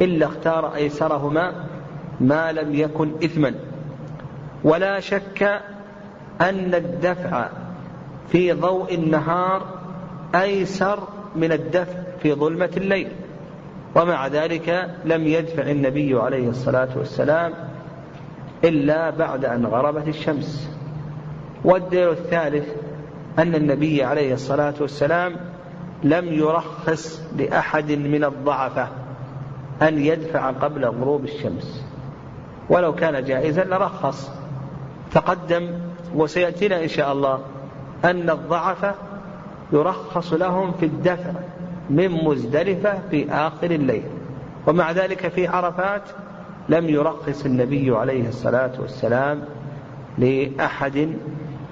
إلا 0.00 0.26
اختار 0.26 0.74
أيسرهما 0.74 1.52
ما 2.20 2.52
لم 2.52 2.74
يكن 2.74 3.10
إثما. 3.24 3.54
ولا 4.64 5.00
شك 5.00 5.42
أن 6.40 6.74
الدفع 6.74 7.48
في 8.28 8.52
ضوء 8.52 8.94
النهار 8.94 9.62
أيسر 10.34 10.98
من 11.36 11.52
الدفع 11.52 11.98
في 12.22 12.34
ظلمة 12.34 12.70
الليل. 12.76 13.08
ومع 13.96 14.26
ذلك 14.26 14.90
لم 15.04 15.26
يدفع 15.26 15.62
النبي 15.70 16.14
عليه 16.14 16.48
الصلاة 16.48 16.88
والسلام 16.96 17.52
إلا 18.64 19.10
بعد 19.10 19.44
أن 19.44 19.66
غربت 19.66 20.08
الشمس. 20.08 20.70
والدليل 21.64 22.08
الثالث 22.08 22.85
أن 23.38 23.54
النبي 23.54 24.04
عليه 24.04 24.34
الصلاة 24.34 24.74
والسلام 24.80 25.36
لم 26.02 26.32
يرخص 26.32 27.22
لأحد 27.36 27.92
من 27.92 28.24
الضعفة 28.24 28.88
أن 29.82 29.98
يدفع 29.98 30.50
قبل 30.50 30.84
غروب 30.84 31.24
الشمس. 31.24 31.84
ولو 32.70 32.94
كان 32.94 33.24
جائزا 33.24 33.64
لرخص. 33.64 34.30
تقدم 35.12 35.70
وسيأتينا 36.14 36.82
إن 36.82 36.88
شاء 36.88 37.12
الله 37.12 37.40
أن 38.04 38.30
الضعفة 38.30 38.94
يرخص 39.72 40.32
لهم 40.32 40.72
في 40.72 40.86
الدفع 40.86 41.30
من 41.90 42.24
مزدلفة 42.24 42.98
في 43.10 43.30
آخر 43.30 43.70
الليل. 43.70 44.02
ومع 44.66 44.92
ذلك 44.92 45.28
في 45.28 45.46
عرفات 45.46 46.02
لم 46.68 46.88
يرخص 46.88 47.44
النبي 47.44 47.96
عليه 47.96 48.28
الصلاة 48.28 48.72
والسلام 48.80 49.42
لأحد 50.18 51.08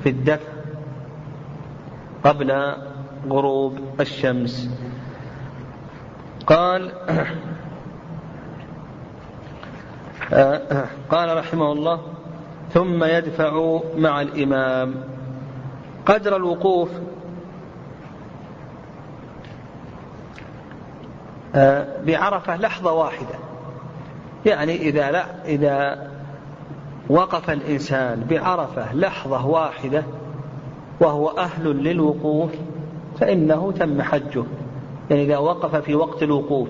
في 0.02 0.08
الدفع. 0.08 0.53
قبل 2.24 2.74
غروب 3.28 3.78
الشمس. 4.00 4.70
قال 6.46 6.92
قال 11.10 11.36
رحمه 11.36 11.72
الله 11.72 12.00
ثم 12.70 13.04
يدفع 13.04 13.80
مع 13.96 14.20
الإمام. 14.20 14.94
قدر 16.06 16.36
الوقوف 16.36 16.88
بعرفة 22.06 22.56
لحظة 22.56 22.92
واحدة. 22.92 23.34
يعني 24.46 24.76
إذا 24.76 25.10
لا 25.10 25.44
إذا 25.44 26.10
وقف 27.08 27.50
الإنسان 27.50 28.26
بعرفة 28.30 28.94
لحظة 28.94 29.46
واحدة 29.46 30.04
وهو 31.00 31.28
أهل 31.28 31.68
للوقوف 31.68 32.50
فإنه 33.20 33.72
تم 33.72 34.02
حجه. 34.02 34.44
يعني 35.10 35.22
إذا 35.22 35.38
وقف 35.38 35.76
في 35.76 35.94
وقت 35.94 36.22
الوقوف 36.22 36.68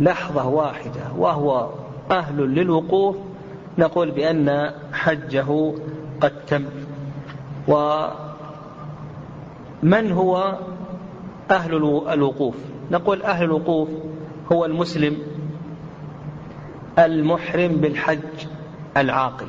لحظة 0.00 0.48
واحدة 0.48 1.00
وهو 1.18 1.70
أهل 2.10 2.36
للوقوف 2.36 3.16
نقول 3.78 4.10
بأن 4.10 4.70
حجه 4.92 5.72
قد 6.20 6.32
تم. 6.46 6.64
ومن 7.68 8.12
هو 10.12 10.58
أهل 11.50 11.74
الوقوف؟ 12.12 12.54
نقول 12.90 13.22
أهل 13.22 13.44
الوقوف 13.44 13.88
هو 14.52 14.64
المسلم 14.64 15.16
المحرم 16.98 17.72
بالحج 17.72 18.46
العاقل. 18.96 19.46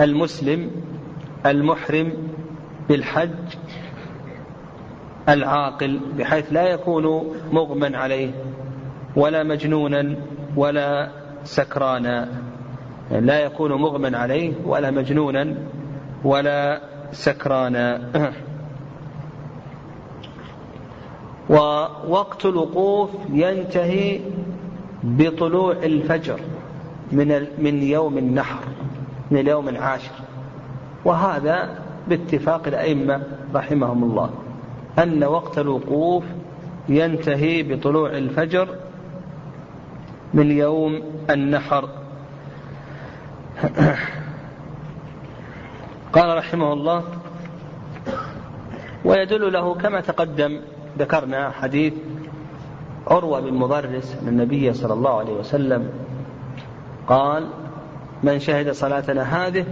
المسلم 0.00 0.70
المحرم 1.46 2.12
بالحج 2.88 3.30
العاقل 5.28 6.00
بحيث 6.18 6.52
لا 6.52 6.68
يكون 6.68 7.34
مغمى 7.52 7.96
عليه 7.96 8.30
ولا 9.16 9.42
مجنونا 9.42 10.16
ولا 10.56 11.08
سكرانا. 11.44 12.28
لا 13.10 13.40
يكون 13.40 13.72
مغمى 13.72 14.16
عليه 14.16 14.52
ولا 14.64 14.90
مجنونا 14.90 15.54
ولا 16.24 16.80
سكرانا. 17.12 18.00
ووقت 21.50 22.46
الوقوف 22.46 23.10
ينتهي 23.32 24.20
بطلوع 25.02 25.72
الفجر 25.72 26.40
من 27.12 27.46
من 27.58 27.82
يوم 27.82 28.18
النحر 28.18 28.60
من 29.30 29.38
اليوم 29.38 29.68
العاشر. 29.68 30.12
وهذا 31.04 31.87
باتفاق 32.08 32.66
الأئمة 32.66 33.22
رحمهم 33.54 34.04
الله 34.04 34.30
أن 34.98 35.24
وقت 35.24 35.58
الوقوف 35.58 36.24
ينتهي 36.88 37.62
بطلوع 37.62 38.10
الفجر 38.10 38.68
من 40.34 40.50
يوم 40.50 41.02
النحر. 41.30 41.88
قال 46.12 46.36
رحمه 46.36 46.72
الله 46.72 47.04
ويدل 49.04 49.52
له 49.52 49.74
كما 49.74 50.00
تقدم 50.00 50.60
ذكرنا 50.98 51.50
حديث 51.50 51.92
عروة 53.06 53.40
بن 53.40 53.54
مضرس 53.54 54.16
أن 54.22 54.28
النبي 54.28 54.72
صلى 54.72 54.92
الله 54.92 55.18
عليه 55.18 55.32
وسلم 55.32 55.90
قال 57.06 57.48
من 58.22 58.38
شهد 58.38 58.70
صلاتنا 58.70 59.46
هذه 59.46 59.64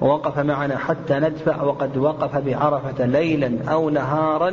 ووقف 0.00 0.38
معنا 0.38 0.76
حتى 0.76 1.14
ندفع 1.18 1.62
وقد 1.62 1.96
وقف 1.96 2.36
بعرفة 2.36 3.06
ليلا 3.06 3.72
أو 3.72 3.90
نهارا 3.90 4.52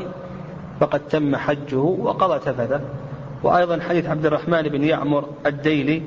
فقد 0.79 0.99
تم 0.99 1.36
حجه 1.36 1.77
وقضى 1.77 2.39
تفثه. 2.39 2.81
وأيضا 3.43 3.79
حديث 3.79 4.05
عبد 4.05 4.25
الرحمن 4.25 4.62
بن 4.62 4.84
يعمر 4.84 5.25
الديلي 5.45 6.01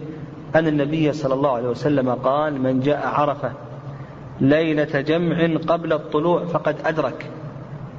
أن 0.54 0.66
النبي 0.66 1.12
صلى 1.12 1.34
الله 1.34 1.52
عليه 1.52 1.68
وسلم 1.68 2.10
قال 2.10 2.62
من 2.62 2.80
جاء 2.80 3.06
عرفة 3.06 3.52
ليلة 4.40 5.00
جمع 5.00 5.56
قبل 5.66 5.92
الطلوع 5.92 6.44
فقد 6.44 6.76
أدرك. 6.84 7.30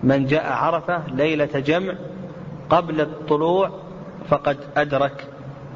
من 0.03 0.25
جاء 0.25 0.51
عرفة 0.51 1.01
ليلة 1.07 1.59
جمع 1.59 1.93
قبل 2.69 3.01
الطلوع 3.01 3.69
فقد 4.27 4.57
أدرك. 4.77 5.27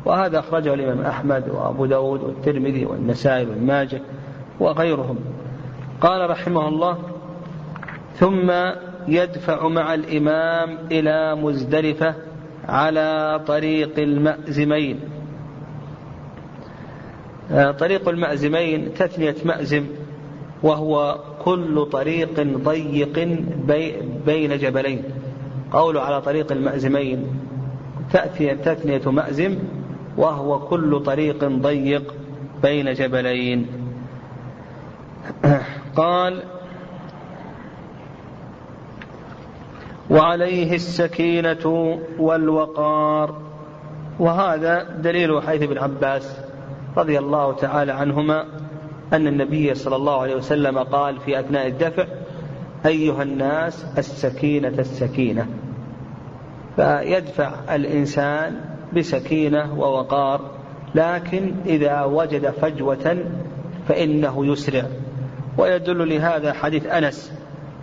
وهذا 0.05 0.39
أخرجه 0.39 0.73
الإمام 0.73 1.05
أحمد 1.05 1.49
وأبو 1.49 1.85
داود 1.85 2.23
والترمذي 2.23 2.85
والنسائي 2.85 3.45
والماجه 3.45 4.01
وغيرهم. 4.59 5.17
قال 6.03 6.29
رحمه 6.29 6.67
الله 6.67 6.97
ثم 8.19 8.51
يدفع 9.07 9.67
مع 9.67 9.93
الإمام 9.93 10.77
إلى 10.91 11.35
مزدلفة 11.35 12.15
على 12.67 13.41
طريق 13.47 13.99
المأزمين. 13.99 14.99
طريق 17.79 18.09
المأزمين 18.09 18.93
تثنية 18.93 19.35
مأزم 19.45 19.85
وهو 20.63 21.19
كل 21.43 21.85
طريق 21.91 22.39
ضيق 22.65 23.19
بين 24.25 24.57
جبلين. 24.57 25.03
قول 25.71 25.97
على 25.97 26.21
طريق 26.21 26.51
المأزمين 26.51 27.27
تأتي 28.11 28.55
تثنية 28.55 29.11
مأزم 29.11 29.57
وهو 30.17 30.59
كل 30.59 30.99
طريق 30.99 31.45
ضيق 31.45 32.15
بين 32.63 32.93
جبلين. 32.93 33.67
قال 35.95 36.43
وعليه 40.09 40.75
السكينة 40.75 41.99
والوقار. 42.19 43.41
وهذا 44.19 44.83
دليل 44.83 45.41
حيث 45.41 45.61
ابن 45.61 45.77
عباس 45.77 46.39
رضي 46.97 47.19
الله 47.19 47.53
تعالى 47.53 47.91
عنهما 47.91 48.45
أن 49.13 49.27
النبي 49.27 49.73
صلى 49.73 49.95
الله 49.95 50.21
عليه 50.21 50.35
وسلم 50.35 50.79
قال 50.79 51.19
في 51.19 51.39
أثناء 51.39 51.67
الدفع 51.67 52.05
أيها 52.85 53.23
الناس 53.23 53.85
السكينة 53.97 54.67
السكينة. 54.79 55.47
فيدفع 56.75 57.75
الإنسان 57.75 58.61
بسكينة 58.93 59.79
ووقار 59.79 60.41
لكن 60.95 61.55
إذا 61.65 62.03
وجد 62.03 62.49
فجوة 62.49 63.17
فإنه 63.87 64.45
يسرع. 64.45 64.83
ويدل 65.57 66.09
لهذا 66.09 66.53
حديث 66.53 66.85
أنس. 66.85 67.31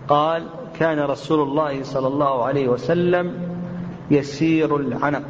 قال 0.08 0.46
كان 0.78 1.00
رسول 1.00 1.48
الله 1.48 1.82
صلى 1.82 2.06
الله 2.06 2.44
عليه 2.44 2.68
وسلم 2.68 3.32
يسير 4.10 4.76
العنق 4.76 5.22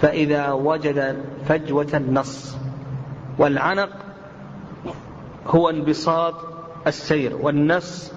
فإذا 0.00 0.52
وجد 0.52 1.16
فجوة 1.44 1.88
النص 1.94 2.56
والعنق 3.38 3.88
هو 5.46 5.70
انبساط 5.70 6.34
السير 6.86 7.36
والنص 7.36 8.12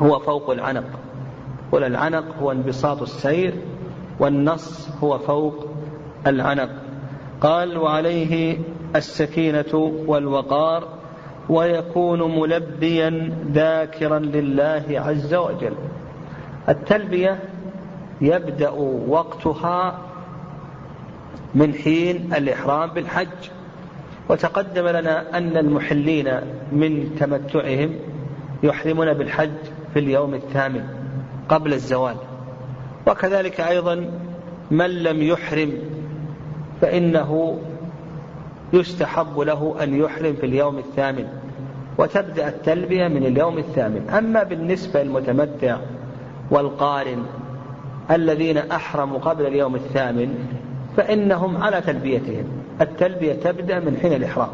هو 0.00 0.18
فوق 0.18 0.50
العنق 0.50 0.84
ولا 1.72 1.86
العنق 1.86 2.24
هو 2.42 2.52
انبساط 2.52 3.02
السير 3.02 3.54
والنص 4.18 4.88
هو 5.02 5.18
فوق 5.18 5.66
العنق. 6.26 6.70
قال 7.40 7.78
وعليه 7.78 8.58
السكينة 8.96 9.92
والوقار 10.06 10.88
ويكون 11.48 12.38
ملبيا 12.38 13.32
ذاكرا 13.52 14.18
لله 14.18 14.84
عز 14.90 15.34
وجل. 15.34 15.74
التلبية 16.68 17.38
يبدأ 18.20 18.70
وقتها 19.08 19.98
من 21.54 21.74
حين 21.74 22.34
الإحرام 22.34 22.90
بالحج. 22.90 23.50
وتقدم 24.28 24.88
لنا 24.88 25.38
أن 25.38 25.56
المحلين 25.56 26.40
من 26.72 27.16
تمتعهم 27.20 27.94
يحرمون 28.62 29.12
بالحج 29.12 29.50
في 29.92 29.98
اليوم 29.98 30.34
الثامن 30.34 30.84
قبل 31.48 31.72
الزوال. 31.72 32.16
وكذلك 33.06 33.60
أيضا 33.60 34.10
من 34.70 34.90
لم 35.02 35.22
يحرم 35.22 35.72
فإنه 36.80 37.58
يستحب 38.76 39.38
له 39.38 39.76
أن 39.82 40.00
يحرم 40.00 40.34
في 40.34 40.46
اليوم 40.46 40.78
الثامن 40.78 41.28
وتبدأ 41.98 42.48
التلبية 42.48 43.08
من 43.08 43.26
اليوم 43.26 43.58
الثامن. 43.58 44.10
أما 44.10 44.42
بالنسبة 44.42 45.02
للمتمتع 45.02 45.76
والقارن 46.50 47.22
الذين 48.10 48.58
أحرموا 48.58 49.18
قبل 49.18 49.46
اليوم 49.46 49.74
الثامن 49.74 50.34
فإنهم 50.96 51.62
على 51.62 51.80
تلبيتهم. 51.80 52.44
التلبية 52.80 53.32
تبدأ 53.32 53.80
من 53.80 53.98
حين 54.02 54.12
الإحرام. 54.12 54.50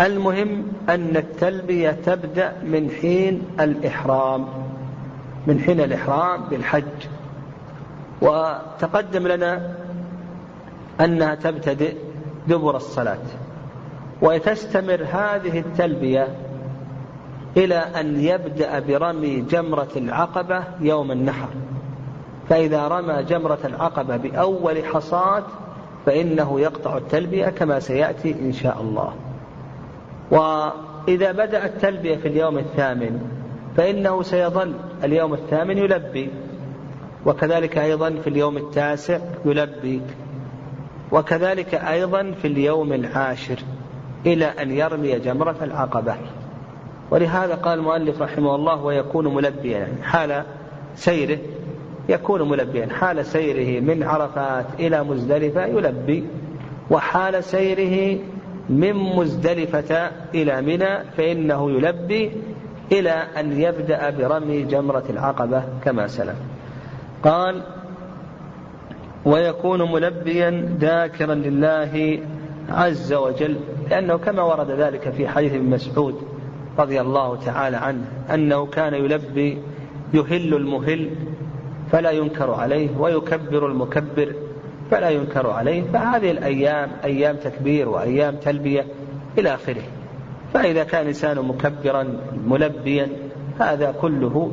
المهم 0.00 0.62
أن 0.88 1.16
التلبية 1.16 1.90
تبدأ 1.90 2.52
من 2.64 2.90
حين 2.90 3.42
الإحرام 3.60 4.46
من 5.46 5.60
حين 5.60 5.80
الإحرام 5.80 6.40
بالحج. 6.50 7.06
وتقدم 8.22 9.26
لنا 9.26 9.74
أنها 11.00 11.34
تبتدئ 11.34 12.07
دبر 12.48 12.76
الصلاة. 12.76 13.18
وتستمر 14.22 15.06
هذه 15.12 15.58
التلبية 15.58 16.28
إلى 17.56 17.74
أن 17.74 18.20
يبدأ 18.20 18.78
برمي 18.78 19.40
جمرة 19.40 19.88
العقبة 19.96 20.64
يوم 20.80 21.12
النحر. 21.12 21.48
فإذا 22.48 22.88
رمى 22.88 23.22
جمرة 23.22 23.58
العقبة 23.64 24.16
بأول 24.16 24.84
حصاة 24.84 25.42
فإنه 26.06 26.60
يقطع 26.60 26.96
التلبية 26.96 27.46
كما 27.46 27.80
سيأتي 27.80 28.32
إن 28.32 28.52
شاء 28.52 28.80
الله. 28.80 29.12
وإذا 30.30 31.32
بدأ 31.32 31.64
التلبية 31.66 32.16
في 32.16 32.28
اليوم 32.28 32.58
الثامن 32.58 33.20
فإنه 33.76 34.22
سيظل. 34.22 34.74
اليوم 35.04 35.34
الثامن 35.34 35.78
يلبي. 35.78 36.30
وكذلك 37.26 37.78
أيضا 37.78 38.10
في 38.10 38.30
اليوم 38.30 38.56
التاسع 38.56 39.18
يلبي. 39.44 40.02
وكذلك 41.12 41.74
أيضا 41.74 42.34
في 42.42 42.48
اليوم 42.48 42.92
العاشر 42.92 43.58
إلى 44.26 44.44
أن 44.44 44.70
يرمي 44.70 45.18
جمرة 45.18 45.56
العقبة. 45.62 46.14
ولهذا 47.10 47.54
قال 47.54 47.78
المؤلف 47.78 48.22
رحمه 48.22 48.54
الله 48.54 48.84
ويكون 48.84 49.34
ملبيا 49.34 49.78
يعني 49.78 50.02
حال 50.02 50.44
سيره 50.94 51.38
يكون 52.08 52.48
ملبيا 52.48 52.88
حال 53.00 53.26
سيره 53.26 53.80
من 53.80 54.02
عرفات 54.02 54.66
إلى 54.80 55.04
مزدلفة 55.04 55.66
يلبي 55.66 56.24
وحال 56.90 57.44
سيره 57.44 58.18
من 58.68 58.92
مزدلفة 58.92 60.10
إلى 60.34 60.62
منى 60.62 61.04
فإنه 61.16 61.70
يلبي 61.70 62.32
إلى 62.92 63.10
أن 63.10 63.60
يبدأ 63.60 64.10
برمي 64.10 64.62
جمرة 64.62 65.04
العقبة 65.10 65.62
كما 65.84 66.06
سلف. 66.06 66.36
قال 67.22 67.62
ويكون 69.24 69.92
ملبيا 69.92 70.76
ذاكرا 70.80 71.34
لله 71.34 72.20
عز 72.68 73.12
وجل 73.12 73.56
لأنه 73.90 74.16
كما 74.16 74.42
ورد 74.42 74.70
ذلك 74.70 75.10
في 75.10 75.28
حديث 75.28 75.54
ابن 75.54 75.70
مسعود 75.70 76.14
رضي 76.78 77.00
الله 77.00 77.36
تعالى 77.36 77.76
عنه 77.76 78.04
أنه 78.34 78.66
كان 78.66 78.94
يلبي 78.94 79.58
يهل 80.14 80.54
المهل 80.54 81.10
فلا 81.92 82.10
ينكر 82.10 82.50
عليه 82.50 82.88
ويكبر 82.98 83.66
المكبر 83.66 84.34
فلا 84.90 85.10
ينكر 85.10 85.50
عليه 85.50 85.82
فهذه 85.82 86.30
الأيام 86.30 86.90
أيام 87.04 87.36
تكبير 87.36 87.88
وأيام 87.88 88.36
تلبية 88.36 88.86
إلى 89.38 89.54
آخره. 89.54 89.82
فإذا 90.54 90.84
كان 90.84 91.02
الإنسان 91.02 91.38
مكبرا 91.38 92.20
ملبيا 92.46 93.08
هذا 93.58 93.94
كله 94.00 94.52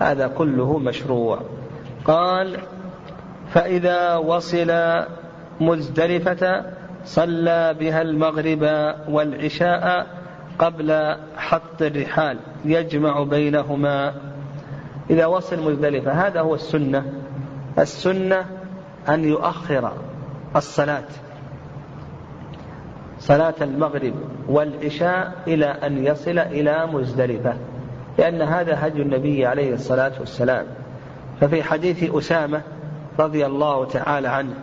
هذا 0.00 0.26
كله 0.26 0.78
مشروع. 0.78 1.38
قال 2.04 2.56
فإذا 3.54 4.16
وصل 4.16 4.72
مزدلفة 5.60 6.64
صلى 7.04 7.76
بها 7.80 8.02
المغرب 8.02 8.94
والعشاء 9.08 10.06
قبل 10.58 11.16
حط 11.36 11.82
الرحال 11.82 12.38
يجمع 12.64 13.22
بينهما. 13.22 14.14
إذا 15.10 15.26
وصل 15.26 15.72
مزدلفة 15.72 16.12
هذا 16.12 16.40
هو 16.40 16.54
السنة. 16.54 17.12
السنة 17.78 18.44
أن 19.08 19.24
يؤخر 19.24 19.92
الصلاة. 20.56 21.08
صلاة 23.18 23.54
المغرب 23.60 24.14
والعشاء 24.48 25.32
إلى 25.46 25.66
أن 25.66 26.06
يصل 26.06 26.38
إلى 26.38 26.86
مزدلفة 26.86 27.54
لأن 28.18 28.42
هذا 28.42 28.86
هدي 28.86 29.02
النبي 29.02 29.46
عليه 29.46 29.74
الصلاة 29.74 30.12
والسلام. 30.20 30.66
ففي 31.40 31.62
حديث 31.62 32.14
أسامة 32.14 32.62
رضي 33.18 33.46
الله 33.46 33.84
تعالى 33.84 34.28
عنه. 34.28 34.54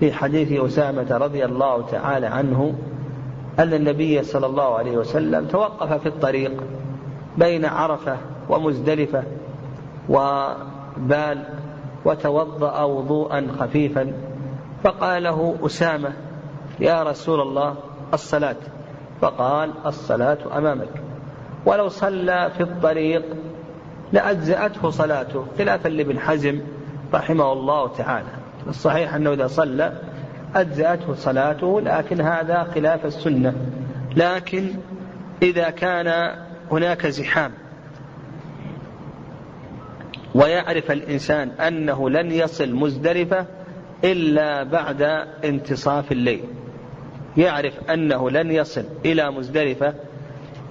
في 0.00 0.12
حديث 0.12 0.60
أسامة 0.60 1.16
رضي 1.16 1.44
الله 1.44 1.82
تعالى 1.82 2.26
عنه 2.26 2.74
أن 3.58 3.74
النبي 3.74 4.22
صلى 4.22 4.46
الله 4.46 4.78
عليه 4.78 4.96
وسلم 4.96 5.46
توقف 5.46 5.92
في 5.92 6.06
الطريق 6.08 6.62
بين 7.36 7.64
عرفة 7.64 8.16
ومزدلفة 8.48 9.22
وبال 10.08 11.44
وتوضأ 12.04 12.82
وضوءا 12.82 13.46
خفيفا. 13.60 14.12
فقال 14.84 15.22
له 15.22 15.56
أسامة 15.66 16.12
يا 16.80 17.02
رسول 17.02 17.40
الله 17.40 17.74
الصلاة. 18.14 18.56
فقال 19.20 19.70
الصلاة 19.86 20.38
أمامك. 20.58 21.02
ولو 21.66 21.88
صلى 21.88 22.50
في 22.56 22.62
الطريق 22.62 23.24
لأجزأته 24.12 24.90
صلاته 24.90 25.44
خلافا 25.58 25.88
لابن 25.88 26.18
حزم. 26.18 26.60
رحمه 27.14 27.52
الله 27.52 27.88
تعالى. 27.88 28.28
الصحيح 28.68 29.14
أنه 29.14 29.32
إذا 29.32 29.46
صلى 29.46 29.92
أجزأته 30.54 31.14
صلاته 31.14 31.80
لكن 31.80 32.20
هذا 32.20 32.68
خلاف 32.74 33.06
السنة. 33.06 33.54
لكن 34.16 34.68
إذا 35.42 35.70
كان 35.70 36.34
هناك 36.72 37.06
زحام 37.06 37.52
ويعرف 40.34 40.90
الإنسان 40.90 41.48
أنه 41.48 42.10
لن 42.10 42.30
يصل 42.30 42.74
مزدلفة 42.74 43.46
إلا 44.04 44.62
بعد 44.62 45.02
انتصاف 45.44 46.12
الليل. 46.12 46.44
يعرف 47.36 47.90
أنه 47.90 48.30
لن 48.30 48.50
يصل 48.50 48.84
إلى 49.04 49.30
مزدلفة 49.30 49.94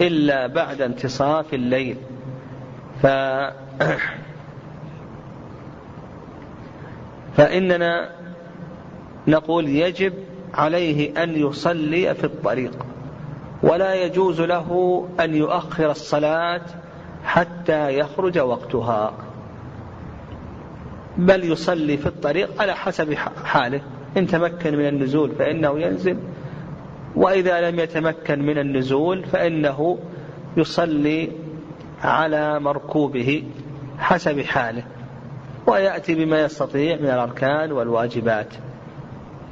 إلا 0.02 0.48
بعد 0.48 0.82
انتصاف 0.82 1.54
الليل. 1.54 1.98
ف 3.02 3.08
فإننا 7.38 8.10
نقول 9.28 9.70
يجب 9.70 10.14
عليه 10.54 11.24
أن 11.24 11.36
يصلي 11.36 12.16
في 12.16 12.24
الطريق 12.24 12.86
ولا 13.64 13.94
يجوز 14.06 14.42
له 14.42 15.04
أن 15.20 15.36
يؤخر 15.36 15.92
الصلاة 15.92 16.62
حتى 17.24 18.00
يخرج 18.00 18.40
وقتها 18.40 19.14
بل 21.18 21.44
يصلي 21.44 21.98
في 21.98 22.06
الطريق 22.06 22.62
على 22.62 22.76
حسب 22.76 23.14
حاله 23.44 23.82
إن 24.18 24.28
تمكن 24.28 24.78
من 24.78 24.88
النزول 24.88 25.32
فإنه 25.32 25.80
ينزل 25.80 26.18
وإذا 27.16 27.72
لم 27.72 27.80
يتمكن 27.80 28.46
من 28.46 28.58
النزول 28.58 29.24
فإنه 29.24 29.98
يصلي 30.58 31.32
على 32.04 32.60
مركوبه 32.60 33.44
حسب 34.00 34.42
حاله. 34.42 34.84
ويأتي 35.68 36.16
بما 36.16 36.42
يستطيع 36.42 36.96
من 36.96 37.06
الأركان 37.06 37.72
والواجبات. 37.72 38.54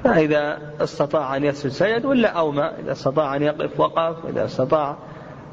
فإذا 0.03 0.57
استطاع 0.81 1.37
أن 1.37 1.43
يسجد 1.43 1.71
سجد 1.71 2.05
ولا 2.05 2.29
أومى 2.29 2.63
إذا 2.63 2.91
استطاع 2.91 3.35
أن 3.35 3.41
يقف 3.41 3.79
وقف 3.79 4.25
إذا 4.25 4.45
استطاع 4.45 4.97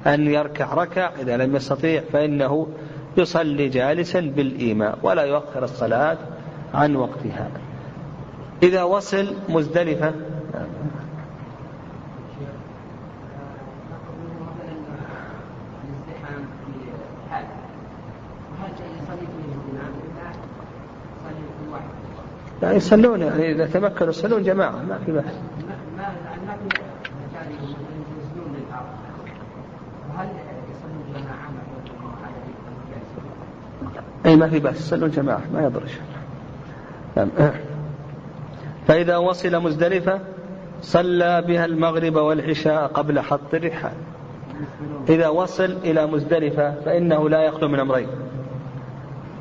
أن 0.07 0.27
يركع 0.27 0.75
ركع 0.75 1.11
إذا 1.20 1.37
لم 1.37 1.57
يستطيع 1.57 2.03
فإنه 2.12 2.68
يصلي 3.16 3.68
جالسا 3.68 4.20
بالإيماء 4.20 4.98
ولا 5.03 5.22
يؤخر 5.22 5.64
الصلاة 5.64 6.18
عن 6.75 6.96
وقتها. 6.96 7.51
إذا 8.62 8.83
وصل 8.83 9.35
مزدلفة 9.48 10.12
يعني 22.62 22.77
يصلون 22.77 23.22
يعني 23.22 23.53
إذا 23.53 23.66
تمكنوا 23.66 24.11
يصلون 24.11 24.42
جماعة 24.42 24.70
ما 24.70 24.98
في 25.07 25.12
بحث 25.12 25.35
أي 34.27 34.37
ما 34.37 34.48
في 34.48 34.59
بأس 34.59 34.81
يصلون 34.81 35.11
جماعة 35.11 35.42
ما 35.55 35.62
يضر 35.62 35.83
نعم. 37.16 37.29
فإذا 38.87 39.16
وصل 39.16 39.62
مزدلفة 39.62 40.20
صلى 40.83 41.42
بها 41.42 41.64
المغرب 41.64 42.14
والعشاء 42.14 42.87
قبل 42.87 43.20
حط 43.20 43.55
الرحال. 43.55 43.92
إذا 45.09 45.29
وصل 45.29 45.77
إلى 45.85 46.07
مزدلفة 46.07 46.75
فإنه 46.85 47.29
لا 47.29 47.42
يخلو 47.42 47.68
من 47.68 47.81
أمرين. 47.81 48.09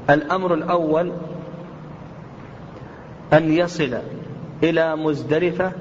الأمر 0.09 0.53
الأول 0.53 1.11
أن 3.33 3.53
يصل 3.53 3.97
إلى 4.63 4.95
مزدلفة 4.95 5.71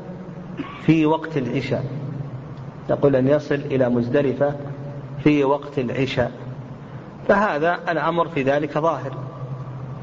في 0.86 1.06
وقت 1.06 1.36
العشاء. 1.36 1.84
نقول 2.90 3.16
أن 3.16 3.28
يصل 3.28 3.54
إلى 3.54 3.88
مزدلفة 3.88 4.54
في 5.24 5.44
وقت 5.44 5.78
العشاء. 5.78 6.32
فهذا 7.28 7.78
الأمر 7.88 8.28
في 8.28 8.42
ذلك 8.42 8.78
ظاهر. 8.78 9.14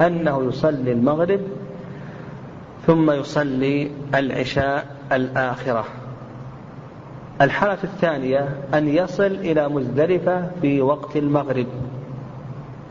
أنه 0.01 0.43
يصلي 0.43 0.91
المغرب 0.91 1.41
ثم 2.87 3.11
يصلي 3.11 3.91
العشاء 4.15 4.95
الآخرة. 5.11 5.85
الحالة 7.41 7.77
الثانية 7.83 8.57
أن 8.73 8.87
يصل 8.87 9.23
إلى 9.23 9.69
مزدلفة 9.69 10.49
في 10.61 10.81
وقت 10.81 11.17
المغرب. 11.17 11.67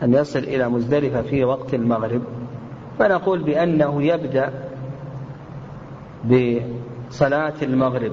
أن 0.03 0.15
يصل 0.15 0.39
إلى 0.39 0.69
مزدلفة 0.69 1.23
في 1.23 1.45
وقت 1.45 1.75
المغرب. 1.75 2.23
فنقول 2.99 3.39
بأنه 3.39 4.03
يبدأ 4.03 4.53
بصلاة 6.25 7.55
المغرب. 7.63 8.13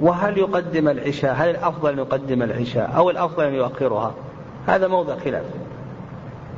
وهل 0.00 0.38
يقدم 0.38 0.88
العشاء؟ 0.88 1.34
هل 1.34 1.50
الأفضل 1.50 1.92
أن 1.92 1.98
يقدم 1.98 2.42
العشاء 2.42 2.96
أو 2.96 3.10
الأفضل 3.10 3.44
أن 3.44 3.54
يؤخرها؟ 3.54 4.14
هذا 4.66 4.88
موضع 4.88 5.16
خلاف. 5.16 5.44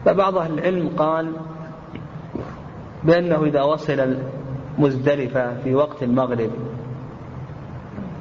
فبعض 0.04 0.36
أهل 0.36 0.58
العلم 0.58 0.90
قال 0.96 1.32
بأنه 3.04 3.44
إذا 3.44 3.62
وصل 3.62 4.16
مزدلفة 4.78 5.56
في 5.64 5.74
وقت 5.74 6.02
المغرب 6.02 6.50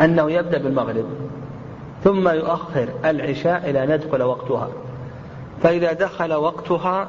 أنه 0.01 0.31
يبدأ 0.31 0.57
بالمغرب 0.57 1.05
ثم 2.03 2.29
يؤخر 2.29 2.89
العشاء 3.05 3.69
إلى 3.69 3.83
أن 3.83 3.91
يدخل 3.91 4.23
وقتها. 4.23 4.69
فإذا 5.63 5.93
دخل 5.93 6.33
وقتها 6.33 7.07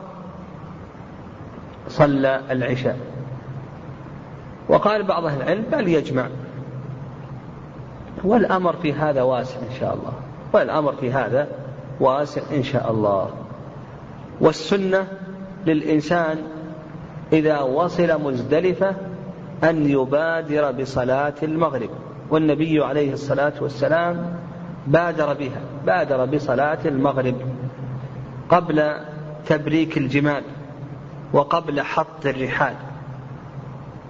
صلى 1.88 2.40
العشاء. 2.50 2.98
وقال 4.68 5.02
بعض 5.02 5.24
أهل 5.24 5.42
العلم 5.42 5.64
بل 5.72 5.88
يجمع. 5.88 6.28
والأمر 8.24 8.76
في 8.76 8.92
هذا 8.92 9.22
واسع 9.22 9.56
إن 9.58 9.74
شاء 9.80 9.94
الله. 9.94 10.12
والأمر 10.52 10.92
في 10.92 11.12
هذا 11.12 11.48
واسع 12.00 12.42
إن 12.52 12.62
شاء 12.62 12.90
الله. 12.90 13.30
والسنة 14.40 15.06
للإنسان 15.66 16.38
إذا 17.32 17.60
وصل 17.60 18.22
مزدلفة 18.22 18.94
أن 19.64 19.90
يبادر 19.90 20.72
بصلاة 20.72 21.34
المغرب. 21.42 21.90
والنبي 22.30 22.84
عليه 22.84 23.12
الصلاة 23.12 23.52
والسلام 23.60 24.36
بادر 24.86 25.32
بها 25.34 25.60
بادر 25.86 26.24
بصلاة 26.24 26.78
المغرب 26.84 27.34
قبل 28.48 28.92
تبريك 29.46 29.98
الجمال. 29.98 30.42
وقبل 31.36 31.80
حط 31.80 32.26
الرحال. 32.26 32.74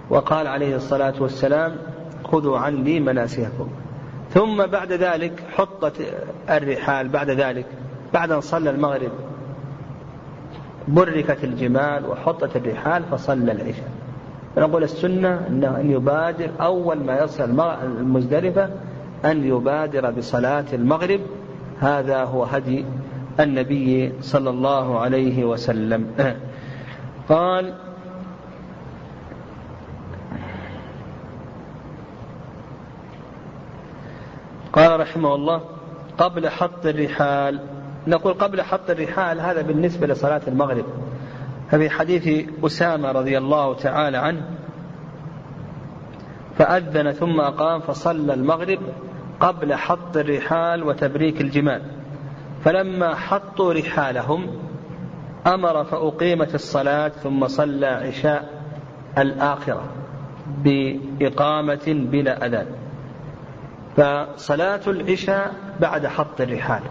وقال 0.09 0.47
عليه 0.47 0.75
الصلاة 0.75 1.13
والسلام 1.19 1.75
خذوا 2.23 2.57
عني 2.57 2.99
مناسككم. 2.99 3.67
ثم 4.33 4.65
بعد 4.65 4.91
ذلك 4.91 5.43
حطت 5.55 5.93
الرحال 6.49 7.09
بعد 7.09 7.29
ذلك 7.29 7.65
بعد 8.13 8.31
أن 8.31 8.41
صلى 8.41 8.69
المغرب 8.69 9.11
بركت 10.87 11.43
الجمال 11.43 12.05
وحطت 12.05 12.55
الرحال 12.55 13.03
فصلى 13.11 13.51
العشاء. 13.51 13.91
فنقول 14.55 14.83
السنة 14.83 15.47
أنه 15.47 15.79
أن 15.79 15.91
يبادر 15.91 16.49
أول 16.61 16.97
ما 17.03 17.23
يصل 17.23 17.59
المزدلفة 17.83 18.69
أن 19.25 19.43
يبادر 19.43 20.11
بصلاة 20.11 20.65
المغرب. 20.73 21.21
هذا 21.79 22.23
هو 22.23 22.43
هدي 22.43 22.85
النبي 23.39 24.13
صلى 24.21 24.49
الله 24.49 24.99
عليه 24.99 25.45
وسلم. 25.45 26.07
قال 27.29 27.73
قال 34.73 34.99
رحمه 34.99 35.35
الله 35.35 35.61
قبل 36.17 36.49
حط 36.49 36.85
الرحال. 36.85 37.59
نقول 38.07 38.33
قبل 38.33 38.61
حط 38.61 38.89
الرحال 38.89 39.39
هذا 39.41 39.61
بالنسبة 39.61 40.07
لصلاة 40.07 40.41
المغرب. 40.47 40.85
ففي 41.71 41.89
حديث 41.89 42.49
أسامة 42.65 43.11
رضي 43.11 43.37
الله 43.37 43.75
تعالى 43.75 44.17
عنه 44.17 44.41
فأذن 46.57 47.11
ثم 47.11 47.39
أقام 47.39 47.79
فصلى 47.79 48.33
المغرب 48.33 48.79
قبل 49.39 49.73
حط 49.73 50.17
الرحال 50.17 50.83
وتبريك 50.83 51.41
الجمال. 51.41 51.81
فلما 52.63 53.15
حطوا 53.15 53.73
رحالهم 53.73 54.66
أمر 55.47 55.83
فأقيمت 55.83 56.55
الصلاة 56.55 57.07
ثم 57.07 57.47
صلى 57.47 57.87
عشاء 57.87 58.63
الآخرة 59.17 59.83
بإقامة 60.63 62.07
بلا 62.11 62.45
أذان. 62.45 62.67
فصلاة 63.97 64.81
العشاء 64.87 65.53
بعد 65.79 66.07
حط 66.07 66.41
الرحال. 66.41 66.81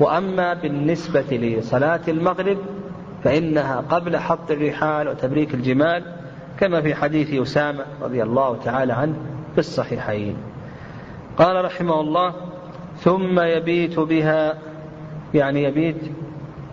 وأما 0.00 0.54
بالنسبة 0.54 1.36
لصلاة 1.36 2.00
المغرب 2.08 2.58
فإنها 3.24 3.80
قبل 3.80 4.16
حط 4.16 4.50
الرحال 4.50 5.08
وتبريك 5.08 5.54
الجمال 5.54 6.04
كما 6.60 6.80
في 6.80 6.94
حديث 6.94 7.34
أسامة 7.42 7.84
رضي 8.02 8.22
الله 8.22 8.56
تعالى 8.56 8.92
عنه 8.92 9.16
في 9.52 9.58
الصحيحين. 9.58 10.36
قال 11.36 11.64
رحمه 11.64 12.00
الله 12.00 12.34
ثم 12.96 13.40
يبيت 13.40 13.98
بها 13.98 14.58
يعني 15.34 15.62
يبيت 15.62 15.96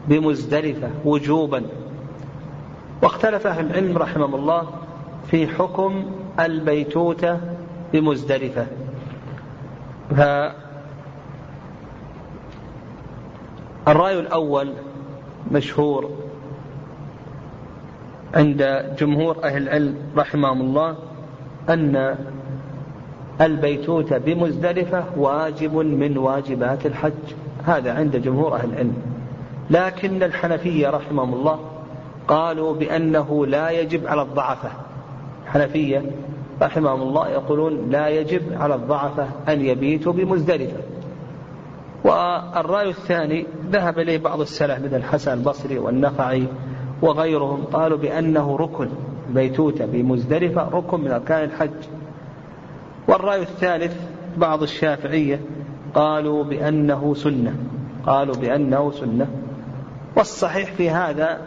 بمزدلفة 0.08 0.90
وجوبا. 1.06 1.64
واختلف 3.04 3.48
أهل 3.48 3.66
العلم 3.66 3.98
رحمه 3.98 4.36
الله 4.36 4.68
في 5.28 5.48
حكم 5.48 6.06
البيتوتة 6.40 7.40
بمزدلفة. 7.94 8.66
فالرأي 13.86 14.20
الأول 14.20 14.74
مشهور 15.52 16.10
عند 18.36 18.94
جمهور 19.00 19.44
أهل 19.44 19.64
العلم 19.64 19.96
رحمهم 20.18 20.62
الله 20.62 20.96
أن 21.70 22.16
البيتوتة 23.42 24.18
بمزدلفة 24.18 25.06
واجب 25.18 25.76
من 25.76 26.18
واجبات 26.18 26.86
الحج. 26.86 27.12
هذا 27.66 27.94
عند 27.94 28.16
جمهور 28.16 28.56
أهل 28.56 28.70
العلم. 28.70 29.09
لكن 29.70 30.24
الحنفية 30.24 30.90
رحمهم 30.90 31.34
الله 31.34 31.60
قالوا 32.28 32.74
بأنه 32.74 33.46
لا 33.46 33.70
يجب 33.70 34.08
على 34.08 34.22
الضعفة. 34.22 34.70
الحنفية 35.46 36.06
رحمهم 36.62 37.02
الله 37.02 37.30
يقولون 37.30 37.90
لا 37.90 38.08
يجب 38.08 38.42
على 38.54 38.76
الضعفة 38.76 39.28
أن 39.50 39.62
يبيتوا 39.62 40.14
بمزدلفة. 40.14 40.78
والرأي 42.04 42.90
الثاني 42.90 43.46
ذهب 43.72 44.00
إليه 44.00 44.18
بعض 44.18 44.42
السلف 44.42 44.86
مثل 44.86 44.96
الحسن 44.96 45.34
البصري 45.34 45.80
والنخعي 45.80 46.48
وغيرهم 47.02 47.64
قالوا 47.64 47.98
بأنه 47.98 48.56
ركن 48.56 48.90
بيتوتة 49.30 49.86
بمزدلفة 49.86 50.70
ركن 50.70 51.02
من 51.02 51.12
أركان 51.12 51.44
الحج. 51.44 51.70
والرأي 53.08 53.42
الثالث 53.42 53.98
بعض 54.38 54.62
الشافعية 54.62 55.42
قالوا 55.94 56.44
بأنه 56.44 57.14
سنة. 57.14 57.56
قالوا 58.06 58.36
بأنه 58.36 58.92
سنة. 58.92 59.28
والصحيح 60.16 60.72
في 60.72 60.90
هذا 60.90 61.42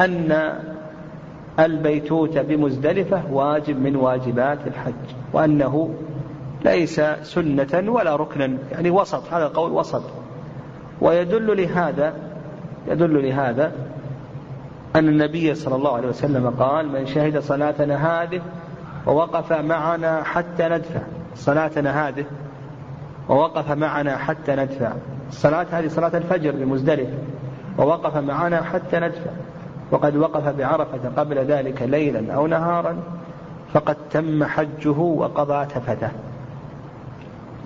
أن 0.00 0.52
البيتوت 1.60 2.38
بمزدلفة 2.38 3.22
واجب 3.30 3.80
من 3.80 3.96
واجبات 3.96 4.66
الحج 4.66 5.14
وأنه 5.32 5.94
ليس 6.64 7.00
سنة 7.22 7.90
ولا 7.90 8.16
ركنا 8.16 8.58
يعني 8.72 8.90
وسط 8.90 9.32
هذا 9.32 9.46
القول 9.46 9.72
وسط. 9.72 10.02
ويدل 11.00 11.62
لهذا 11.62 12.14
يدل 12.88 13.28
لهذا 13.28 13.72
أن 14.96 15.08
النبي 15.08 15.54
صلى 15.54 15.74
الله 15.74 15.96
عليه 15.96 16.08
وسلم 16.08 16.50
قال 16.50 16.88
من 16.88 17.06
شهد 17.06 17.38
صلاتنا 17.38 18.22
هذه 18.22 18.40
ووقف 19.06 19.52
معنا 19.52 20.22
حتى 20.22 20.68
ندفع. 20.68 21.00
صلاتنا 21.34 22.08
هذه 22.08 22.24
ووقف 23.28 23.70
معنا 23.70 24.16
حتى 24.16 24.56
ندفع. 24.56 24.92
الصلاة 25.28 25.66
هذه 25.70 25.88
صلاة 25.88 26.16
الفجر 26.16 26.50
بمزدلفة. 26.50 27.18
ووقف 27.78 28.16
معنا 28.16 28.62
حتى 28.62 29.00
ندفع. 29.00 29.30
وقد 29.90 30.16
وقف 30.16 30.48
بعرفة 30.48 31.08
قبل 31.16 31.38
ذلك 31.38 31.82
ليلا 31.82 32.34
أو 32.34 32.46
نهارا 32.46 32.96
فقد 33.72 33.96
تم 34.10 34.44
حجه 34.44 34.98
وقضى 34.98 35.66
تفته. 35.66 36.10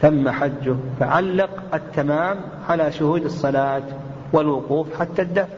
تم 0.00 0.30
حجه 0.30 0.76
فعلق 1.00 1.50
التمام 1.74 2.36
على 2.68 2.92
شهود 2.92 3.24
الصلاة 3.24 3.82
والوقوف 4.32 5.00
حتى 5.00 5.22
الدفع. 5.22 5.54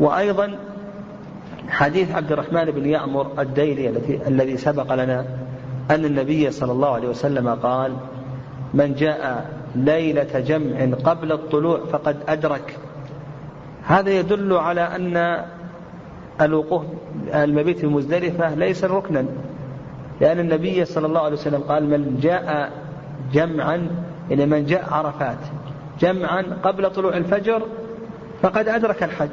وأيضا 0.00 0.58
حديث 1.68 2.14
عبد 2.14 2.32
الرحمن 2.32 2.64
بن 2.64 2.86
يعمر 2.86 3.26
الديلي 3.38 3.88
الذي 3.88 4.20
الذي 4.26 4.56
سبق 4.56 4.94
لنا 4.94 5.24
أن 5.90 6.04
النبي 6.04 6.50
صلى 6.50 6.72
الله 6.72 6.94
عليه 6.94 7.08
وسلم 7.08 7.48
قال 7.48 7.96
من 8.74 8.94
جاء 8.94 9.50
ليلة 9.74 10.40
جمع 10.40 10.96
قبل 11.04 11.32
الطلوع 11.32 11.80
فقد 11.92 12.16
أدرك 12.28 12.78
هذا 13.86 14.10
يدل 14.10 14.52
على 14.52 14.80
أن 14.80 15.44
الوقوف 16.40 16.84
المبيت 17.34 17.78
في 17.78 17.86
مزدلفة 17.86 18.54
ليس 18.54 18.84
ركنا. 18.84 19.24
لأن 20.20 20.38
النبي 20.38 20.84
صلى 20.84 21.06
الله 21.06 21.20
عليه 21.20 21.36
وسلم 21.36 21.60
قال 21.60 21.84
من 21.84 22.18
جاء 22.22 22.72
جمعا 23.32 23.88
إلى 24.30 24.46
من 24.46 24.66
جاء 24.66 24.84
عرفات 24.90 25.38
جمعا 26.00 26.44
قبل 26.62 26.90
طلوع 26.90 27.16
الفجر 27.16 27.62
فقد 28.42 28.68
أدرك 28.68 29.02
الحج. 29.02 29.28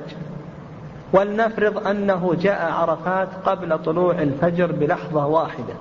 ولنفرض 1.14 1.88
أنه 1.88 2.36
جاء 2.42 2.72
عرفات 2.72 3.30
قبل 3.46 3.80
طلوع 3.80 4.22
الفجر 4.22 4.72
بلحظة 4.72 5.28
واحدة. 5.28 5.74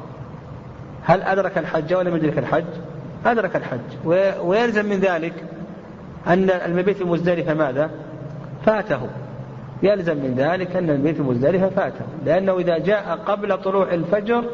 هل 1.04 1.22
أدرك 1.22 1.58
الحج 1.58 1.94
ولم 1.94 2.16
يدرك 2.16 2.38
الحج؟ 2.38 2.64
أدرك 3.26 3.56
الحج. 3.56 4.08
ويلزم 4.44 4.86
من 4.86 4.96
ذلك 4.96 5.44
أن 6.26 6.50
المبيت 6.50 7.00
المزدلفة 7.00 7.54
ماذا؟ 7.54 7.90
فاته. 8.66 9.08
يلزم 9.82 10.16
من 10.16 10.34
ذلك 10.36 10.76
أن 10.76 10.90
المبيت 10.90 11.20
المزدلفة 11.20 11.68
فاته. 11.68 12.04
لأنه 12.24 12.58
إذا 12.58 12.78
جاء 12.78 13.18
قبل 13.26 13.58
طلوع 13.58 13.92
الفجر 13.92 14.44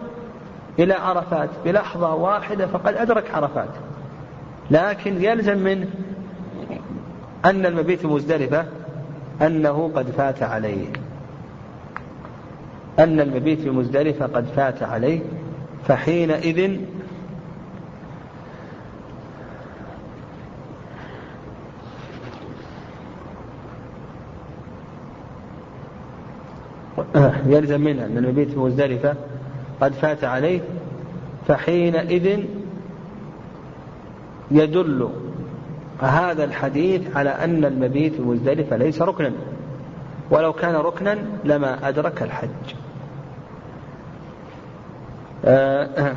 إلى 0.78 0.94
عرفات 0.94 1.48
بلحظة 1.64 2.14
واحدة 2.14 2.66
فقد 2.66 2.94
أدرك 2.94 3.34
عرفات. 3.34 3.68
لكن 4.70 5.24
يلزم 5.24 5.58
منه 5.58 5.86
أن 7.44 7.66
المبيت 7.66 8.06
مزدلفة 8.06 8.64
أنه 9.42 9.90
قد 9.94 10.10
فات 10.10 10.42
عليه. 10.42 10.86
أن 12.98 13.20
المبيت 13.20 13.66
مزدلفة 13.66 14.26
قد 14.26 14.44
فات 14.56 14.82
عليه. 14.82 15.20
فحينئذ 15.84 16.78
يلزم 27.46 27.80
منها 27.80 28.06
أن 28.06 28.18
المبيت 28.18 28.50
في 28.50 28.58
مزدلفة 28.58 29.14
قد 29.80 29.92
فات 29.92 30.24
عليه 30.24 30.60
فحينئذ 31.48 32.44
يدل 34.50 35.10
هذا 36.00 36.44
الحديث 36.44 37.16
على 37.16 37.30
أن 37.30 37.64
المبيت 37.64 38.14
في 38.14 38.22
مزدلفة 38.22 38.76
ليس 38.76 39.02
ركنا 39.02 39.32
ولو 40.30 40.52
كان 40.52 40.74
ركنا 40.74 41.18
لما 41.44 41.88
أدرك 41.88 42.22
الحج. 42.22 42.74
آه، 45.44 46.14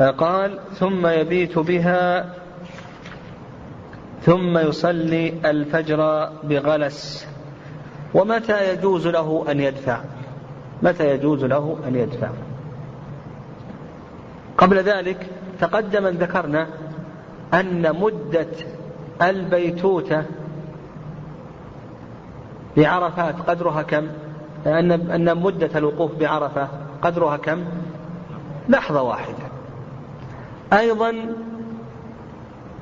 آه، 0.00 0.10
قال 0.10 0.58
ثم 0.72 1.06
يبيت 1.06 1.58
بها 1.58 2.34
ثم 4.22 4.58
يصلي 4.58 5.34
الفجر 5.44 6.30
بغلس. 6.44 7.33
ومتى 8.14 8.72
يجوز 8.72 9.06
له 9.06 9.44
أن 9.50 9.60
يدفع 9.60 10.00
متى 10.82 11.10
يجوز 11.10 11.44
له 11.44 11.78
أن 11.88 11.96
يدفع 11.96 12.28
قبل 14.58 14.76
ذلك 14.76 15.26
تقدم 15.60 16.06
أن 16.06 16.14
ذكرنا 16.14 16.68
أن 17.54 18.00
مدة 18.00 18.46
البيتوتة 19.22 20.22
بعرفات 22.76 23.34
قدرها 23.46 23.82
كم؟ 23.82 24.06
أن 24.66 24.92
أن 24.92 25.36
مدة 25.38 25.78
الوقوف 25.78 26.14
بعرفة 26.14 26.68
قدرها 27.02 27.36
كم؟ 27.36 27.64
لحظة 28.68 29.02
واحدة. 29.02 29.44
أيضا 30.72 31.14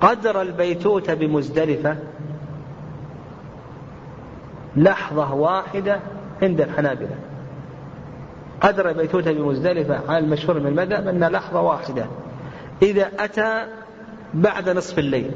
قدر 0.01 0.43
البيتوتة 0.43 1.15
بمزدلفة 1.15 1.97
لحظة 4.77 5.35
واحدة 5.35 6.01
عند 6.43 6.61
الحنابلة. 6.61 7.17
قدر 8.61 8.89
البيتوتة 8.89 9.33
بمزدلفة 9.33 10.01
على 10.09 10.25
المشهور 10.25 10.61
من 10.61 10.67
المذهب 10.67 11.09
أنها 11.09 11.29
لحظة 11.29 11.61
واحدة. 11.61 12.07
إذا 12.83 13.11
أتى 13.19 13.67
بعد 14.35 14.69
نصف 14.69 14.99
الليل 14.99 15.31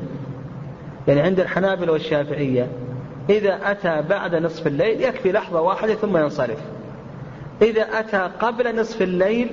يعني 1.09 1.21
عند 1.21 1.41
الحنابلة 1.41 1.93
والشافعية 1.93 2.69
إذا 3.31 3.71
أتى 3.71 4.03
بعد 4.09 4.35
نصف 4.35 4.67
الليل 4.67 5.01
يكفي 5.01 5.33
لحظة 5.33 5.61
واحدة 5.61 5.95
ثم 5.95 6.17
ينصرف 6.17 6.59
إذا 7.63 7.83
أتى 7.83 8.31
قبل 8.41 8.81
نصف 8.81 9.03
الليل 9.03 9.51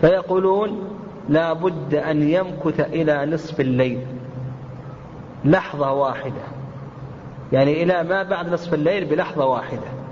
فيقولون 0.00 0.98
لا 1.28 1.52
بد 1.52 1.94
أن 1.94 2.22
يمكث 2.22 2.80
إلى 2.80 3.26
نصف 3.26 3.60
الليل 3.60 4.00
لحظة 5.44 5.92
واحدة 5.92 6.42
يعني 7.52 7.82
إلى 7.82 8.02
ما 8.02 8.22
بعد 8.22 8.48
نصف 8.48 8.74
الليل 8.74 9.04
بلحظة 9.04 9.46
واحدة. 9.46 10.04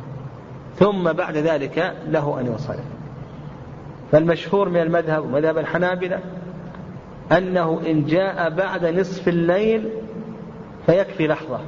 ثم 0.77 1.13
بعد 1.13 1.37
ذلك 1.37 1.95
له 2.09 2.41
أن 2.41 2.47
ينصرف 2.47 2.85
فالمشهور 4.13 4.69
من 4.69 4.81
المذهب 4.81 5.25
ومذهب 5.25 5.59
الحنابلة 5.59 6.21
أنه 7.33 7.81
إن 7.87 8.05
جاء 8.05 8.51
بعد 8.51 8.87
نصف 8.87 9.29
الليل 9.29 9.89
فيكفي 10.87 11.27
لحظة. 11.27 11.61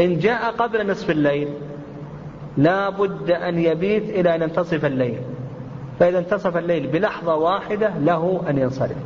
إن 0.00 0.18
جاء 0.18 0.50
قبل 0.50 0.90
نصف 0.90 1.10
الليل 1.10 1.48
لا 2.56 2.90
بد 2.90 3.30
أن 3.30 3.58
يبيت 3.58 4.10
إلى 4.10 4.34
أن 4.34 4.42
ينتصف 4.42 4.84
الليل. 4.84 5.20
فإذا 6.00 6.18
انتصف 6.18 6.56
الليل 6.56 6.86
بلحظة 6.86 7.34
واحدة 7.34 7.92
له 7.98 8.42
أن 8.48 8.58
ينصرف. 8.58 8.96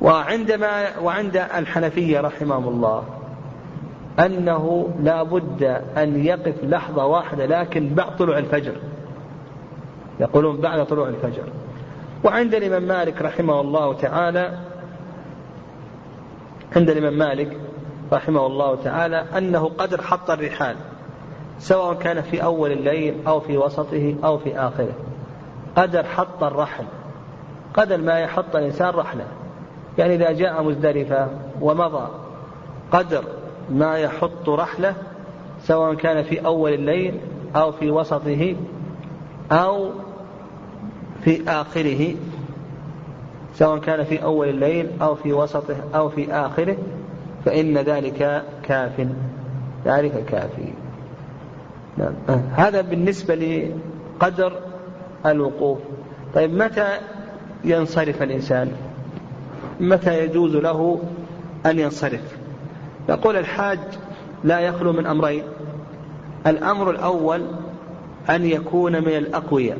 وعندما 0.00 0.98
وعند 0.98 1.36
الحنفية 1.36 2.20
رحمهم 2.20 2.68
الله 2.68 3.04
أنه 4.20 4.88
لا 5.02 5.22
بد 5.22 5.62
أن 5.96 6.24
يقف 6.24 6.54
لحظة 6.62 7.06
واحدة 7.06 7.46
لكن 7.46 7.94
بعد 7.94 8.16
طلوع 8.16 8.38
الفجر. 8.38 8.72
يقولون 10.20 10.56
بعد 10.60 10.86
طلوع 10.86 11.08
الفجر. 11.08 11.42
وعند 12.24 12.54
الإمام 12.54 12.82
مالك 12.82 13.22
رحمه 13.22 13.60
الله 13.60 13.94
تعالى 13.94 14.58
عند 16.76 16.90
الإمام 16.90 17.18
مالك 17.18 17.56
رحمه 18.12 18.46
الله 18.46 18.76
تعالى 18.84 19.24
أنه 19.38 19.70
قدر 19.78 20.02
حط 20.02 20.30
الرحال 20.30 20.76
سواء 21.58 21.94
كان 21.94 22.22
في 22.22 22.42
أول 22.42 22.72
الليل 22.72 23.14
أو 23.26 23.40
في 23.40 23.58
وسطه 23.58 24.14
أو 24.24 24.38
في 24.38 24.58
آخره. 24.58 24.92
قدر 25.76 26.04
حط 26.04 26.42
الرحل. 26.42 26.84
قدر 27.74 27.96
ما 27.96 28.18
يحط 28.18 28.56
الإنسان 28.56 28.88
رحله. 28.88 29.26
يعني 29.98 30.14
إذا 30.14 30.32
جاء 30.32 30.62
مزدلفة 30.62 31.28
ومضى 31.60 32.08
قدر 32.92 33.24
ما 33.70 33.98
يحط 33.98 34.48
رحلة 34.48 34.94
سواء 35.62 35.94
كان 35.94 36.22
في 36.22 36.44
أول 36.44 36.74
الليل 36.74 37.14
أو 37.56 37.72
في 37.72 37.90
وسطه 37.90 38.56
أو 39.52 39.90
في 41.24 41.42
آخره 41.48 42.14
سواء 43.54 43.78
كان 43.78 44.04
في 44.04 44.22
أول 44.22 44.48
الليل 44.48 44.90
أو 45.02 45.14
في 45.14 45.32
وسطه 45.32 45.76
أو 45.94 46.08
في 46.08 46.32
آخره 46.32 46.76
فإن 47.44 47.78
ذلك 47.78 48.42
كاف 48.62 49.06
ذلك 49.86 50.24
كافي 50.24 50.72
نعم. 51.98 52.12
هذا 52.54 52.80
بالنسبة 52.80 53.34
لقدر 53.34 54.52
الوقوف. 55.26 55.78
طيب 56.34 56.54
متى 56.54 56.88
ينصرف 57.64 58.22
الإنسان؟ 58.22 58.72
متى 59.80 60.24
يجوز 60.24 60.56
له 60.56 61.00
أن 61.66 61.78
ينصرف؟ 61.78 62.39
يقول 63.08 63.36
الحاج 63.36 63.78
لا 64.44 64.60
يخلو 64.60 64.92
من 64.92 65.06
أمرين. 65.06 65.42
الأمر 66.46 66.90
الأول 66.90 67.46
أن 68.30 68.44
يكون 68.44 68.92
من 68.92 69.16
الأقوياء. 69.16 69.78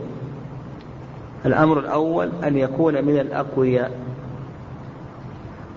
الأمر 1.47 1.79
الأول 1.79 2.31
أن 2.45 2.57
يكون 2.57 3.05
من 3.05 3.19
الأقوياء. 3.19 4.11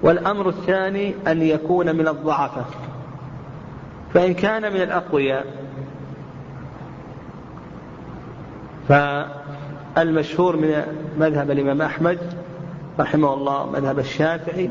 والأمر 0.03 0.49
الثاني 0.49 1.13
أن 1.27 1.41
يكون 1.41 1.95
من 1.95 2.07
الضعفاء 2.07 2.65
فإن 4.13 4.33
كان 4.33 4.73
من 4.73 4.81
الأقوياء 4.81 5.45
فالمشهور 8.87 10.57
من 10.57 10.83
مذهب 11.17 11.51
الإمام 11.51 11.81
أحمد 11.81 12.19
رحمه 12.99 13.33
الله 13.33 13.71
مذهب 13.71 13.99
الشافعي 13.99 14.69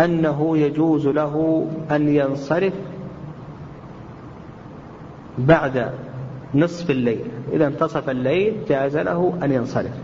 أنه 0.00 0.58
يجوز 0.58 1.06
له 1.06 1.66
أن 1.90 2.08
ينصرف 2.08 2.72
بعد 5.38 5.90
نصف 6.54 6.90
الليل. 6.90 7.24
إذا 7.52 7.66
انتصف 7.66 8.10
الليل 8.10 8.56
جاز 8.68 8.96
له 8.96 9.38
أن 9.42 9.52
ينصرف. 9.52 9.94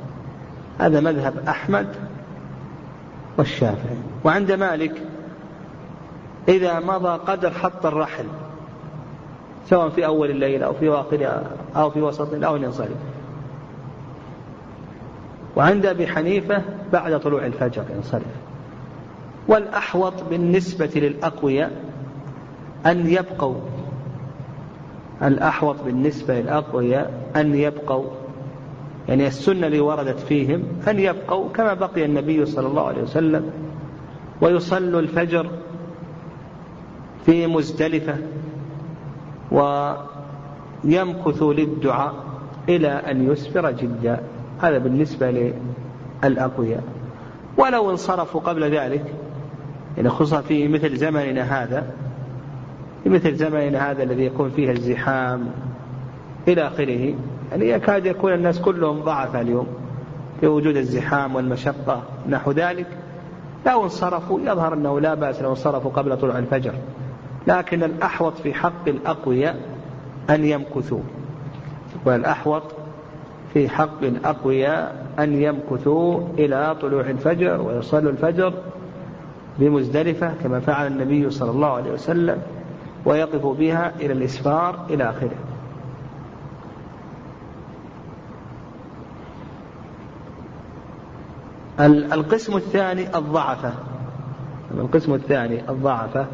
هذا 0.79 1.01
مذهب 1.01 1.35
أحمد 1.49 1.87
والشافعي. 3.39 3.97
وعند 4.25 4.53
مالك 4.53 5.03
إذا 6.49 6.81
مضى 6.81 7.19
قدر 7.27 7.51
حط 7.51 7.87
الرحل 7.87 8.25
سواء 9.67 9.89
في 9.89 10.07
أول 10.07 10.31
الليل 10.31 10.63
أو 10.63 10.73
في 10.73 10.89
آخرها 10.89 11.43
أو 11.77 11.91
في 11.91 12.03
وسط 12.03 12.45
أو 12.45 12.57
ينصرف. 12.57 12.97
وعند 15.57 15.87
أبي 15.87 16.07
حنيفة 16.07 16.63
بعد 16.93 17.21
طلوع 17.21 17.47
الفجر 17.47 17.85
ينصرف. 17.97 18.48
والأحوط 19.49 20.15
بالنسبة 20.31 20.91
للأقوياء 20.97 21.73
أن 22.87 23.07
يبقوا. 23.07 23.55
الأحوط 25.23 25.77
بالنسبة 25.85 26.41
للأقوياء 26.41 27.31
أن 27.37 27.55
يبقوا. 27.55 28.05
يعني 29.09 29.27
السنة 29.27 29.67
اللي 29.67 29.81
وردت 29.81 30.21
فيهم 30.21 30.63
أن 30.89 30.99
يبقوا 30.99 31.49
كما 31.49 31.75
بقي 31.75 32.05
النبي 32.05 32.47
صلى 32.47 32.67
الله 32.67 32.87
عليه 32.87 33.03
وسلم. 33.03 33.51
ويصلوا 34.41 35.01
الفجر 35.01 35.51
في 37.27 37.47
مزدلفة 37.47 38.17
ويمكثوا 40.85 41.55
للدعاء 41.55 42.15
إلى 42.69 42.89
أن 42.89 43.33
يسفر 43.33 43.71
جدا. 43.71 44.21
هذا 44.61 44.79
بالنسبة 44.79 45.53
للأقوياء. 46.25 46.85
ولو 47.57 47.91
انصرفوا 47.91 48.41
قبل 48.41 48.65
ذلك 48.65 49.15
يعني 49.99 50.11
خصوصا 50.11 50.41
في 50.41 50.69
مثل 50.69 50.97
زمننا 50.97 51.63
هذا 51.63 51.87
في 53.05 53.11
مثل 53.11 53.35
زمننا 53.35 53.91
هذا 53.91 54.03
الذي 54.03 54.25
يكون 54.25 54.51
فيه 54.51 54.71
الزحام 54.71 55.51
إلى 56.49 56.67
آخره 56.67 57.15
يعني 57.51 57.69
يكاد 57.69 58.07
يكون 58.07 58.33
الناس 58.33 58.61
كلهم 58.61 59.01
ضعفاء 59.01 59.43
اليوم 59.43 59.67
في 60.41 60.47
وجود 60.47 60.77
الزحام 60.77 61.35
والمشقة. 61.35 62.03
نحو 62.29 62.51
ذلك 62.51 62.87
لو 63.67 63.85
انصرفوا 63.85 64.41
يظهر 64.41 64.75
أنه 64.75 65.01
لا 65.01 65.15
بأس 65.15 65.43
لو 65.43 65.51
انصرفوا 65.51 65.91
قبل 65.91 66.17
طلوع 66.17 66.39
الفجر 66.39 66.75
لكن 67.47 67.83
الأحوط 67.83 68.35
في 68.37 68.55
حق 68.55 68.89
الأقوياء 68.89 69.57
أن 70.31 70.45
يمكثوا. 70.45 71.01
والأحوط 72.05 72.63
في 73.55 73.69
حق 73.69 74.03
الأقوياء 74.03 75.07
أن 75.19 75.43
يمكثوا 75.43 76.21
إلى 76.39 76.77
طلوع 76.81 77.01
الفجر 77.01 77.61
ويصلوا 77.61 78.11
الفجر 78.11 78.53
بمزدلفة 79.59 80.33
كما 80.43 80.61
فعل 80.61 80.87
النبي 80.87 81.31
صلى 81.31 81.51
الله 81.51 81.73
عليه 81.73 81.93
وسلم 81.93 82.43
ويقف 83.05 83.47
بها 83.47 83.93
إلى 84.01 84.13
الإسفار 84.13 84.87
إلى 84.91 85.11
آخره. 85.11 85.31
القسم 92.13 92.57
الثاني 92.57 93.17
الضعفة. 93.17 93.73
القسم 94.75 95.15
الثاني 95.15 95.71
الضعفة. 95.71 96.27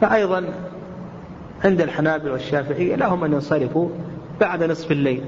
فأيضا 0.00 0.44
عند 1.64 1.80
الحنابل 1.80 2.30
والشافعية 2.30 2.96
لهم 2.96 3.24
أن 3.24 3.32
ينصرفوا 3.32 3.88
بعد 4.40 4.62
نصف 4.62 4.92
الليل. 4.92 5.24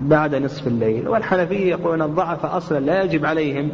بعد 0.00 0.34
نصف 0.34 0.66
الليل. 0.66 1.08
والحنفية 1.08 1.70
يقولون 1.70 2.02
الضعف 2.02 2.46
أصلا 2.46 2.80
لا 2.80 3.02
يجب 3.02 3.26
عليهم 3.26 3.70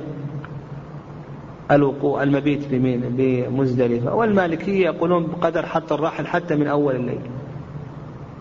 الوقوع 1.71 2.23
المبيت 2.23 2.61
بمزدلفة. 2.71 4.15
والمالكية 4.15 4.85
يقولون 4.85 5.27
بقدر 5.27 5.67
حط 5.67 5.93
الراحل 5.93 6.27
حتى 6.27 6.57
من 6.57 6.67
أول 6.67 6.97
الليل. 6.97 7.21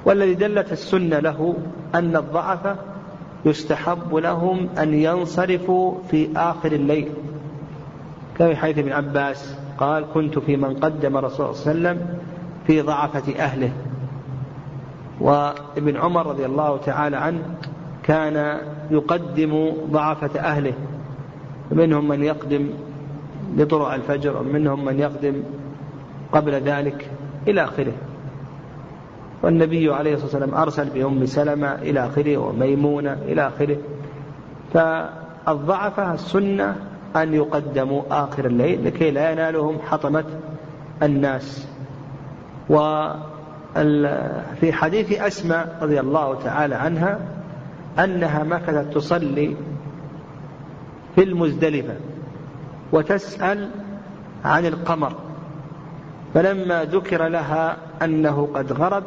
والذي 0.05 0.33
دلت 0.33 0.71
السنة 0.71 1.19
له 1.19 1.55
أن 1.95 2.15
الضعف 2.15 2.75
يستحب 3.45 4.15
لهم 4.15 4.69
أن 4.79 4.93
ينصرفوا 4.93 5.93
في 6.11 6.27
آخر 6.35 6.71
الليل. 6.71 7.09
كما 8.37 8.49
في 8.49 8.55
حديث 8.55 8.77
ابن 8.77 8.91
عباس 8.91 9.55
قال 9.77 10.05
كنت 10.13 10.39
في 10.39 10.57
من 10.57 10.73
قدم 10.73 11.17
رسول 11.17 11.55
صلى 11.55 11.71
الله 11.71 11.89
عليه 11.89 11.99
وسلم 11.99 12.17
في 12.67 12.81
ضعفة 12.81 13.39
أهله. 13.39 13.71
وابن 15.21 15.97
عمر 15.97 16.27
رضي 16.27 16.45
الله 16.45 16.77
تعالى 16.77 17.17
عنه 17.17 17.41
كان 18.03 18.57
يقدم 18.91 19.71
ضعفة 19.91 20.39
أهله. 20.39 20.73
منهم 21.71 22.07
من 22.07 22.23
يقدم 22.23 22.69
لطلوع 23.57 23.95
الفجر 23.95 24.37
ومنهم 24.37 24.85
من 24.85 24.99
يقدم 24.99 25.43
قبل 26.31 26.53
ذلك 26.53 27.09
إلى 27.47 27.63
آخره. 27.63 27.93
والنبي 29.43 29.93
عليه 29.93 30.13
الصلاة 30.13 30.31
والسلام 30.31 30.55
أرسل 30.61 30.89
بأم 30.89 31.25
سلمة 31.25 31.75
إلى 31.75 32.05
آخره 32.05 32.37
وميمونة 32.37 33.13
إلى 33.13 33.47
آخره. 33.47 33.77
فالضعفة 34.73 36.13
السنة 36.13 36.75
أن 37.15 37.33
يقدموا 37.33 38.01
آخر 38.11 38.45
الليل 38.45 38.85
لكي 38.85 39.11
لا 39.11 39.31
ينالهم 39.31 39.77
حطمة 39.79 40.25
الناس. 41.03 41.67
وفي 42.69 43.13
حديث 44.73 45.21
أسماء 45.21 45.77
رضي 45.81 45.99
الله 45.99 46.35
تعالى 46.35 46.75
عنها 46.75 47.19
أنها 47.99 48.43
مكثت 48.43 48.93
تصلي 48.93 49.55
في 51.15 51.23
المزدلفة. 51.23 51.95
وتسأل 52.91 53.69
عن 54.45 54.65
القمر. 54.65 55.13
فلما 56.33 56.83
ذكر 56.83 57.27
لها 57.27 57.77
أنه 58.01 58.49
قد 58.55 58.73
غرب 58.73 59.03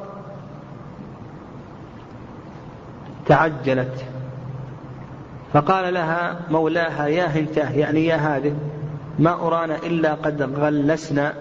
تعجلت. 3.26 4.04
فقال 5.52 5.94
لها 5.94 6.40
مولاها 6.50 7.06
يا 7.06 7.26
هنته 7.26 7.70
يعني 7.70 8.06
يا 8.06 8.16
هذه 8.16 8.56
ما 9.18 9.46
أرانا 9.46 9.76
إلا 9.76 10.14
قد 10.14 10.42
غلسنا. 10.42 11.34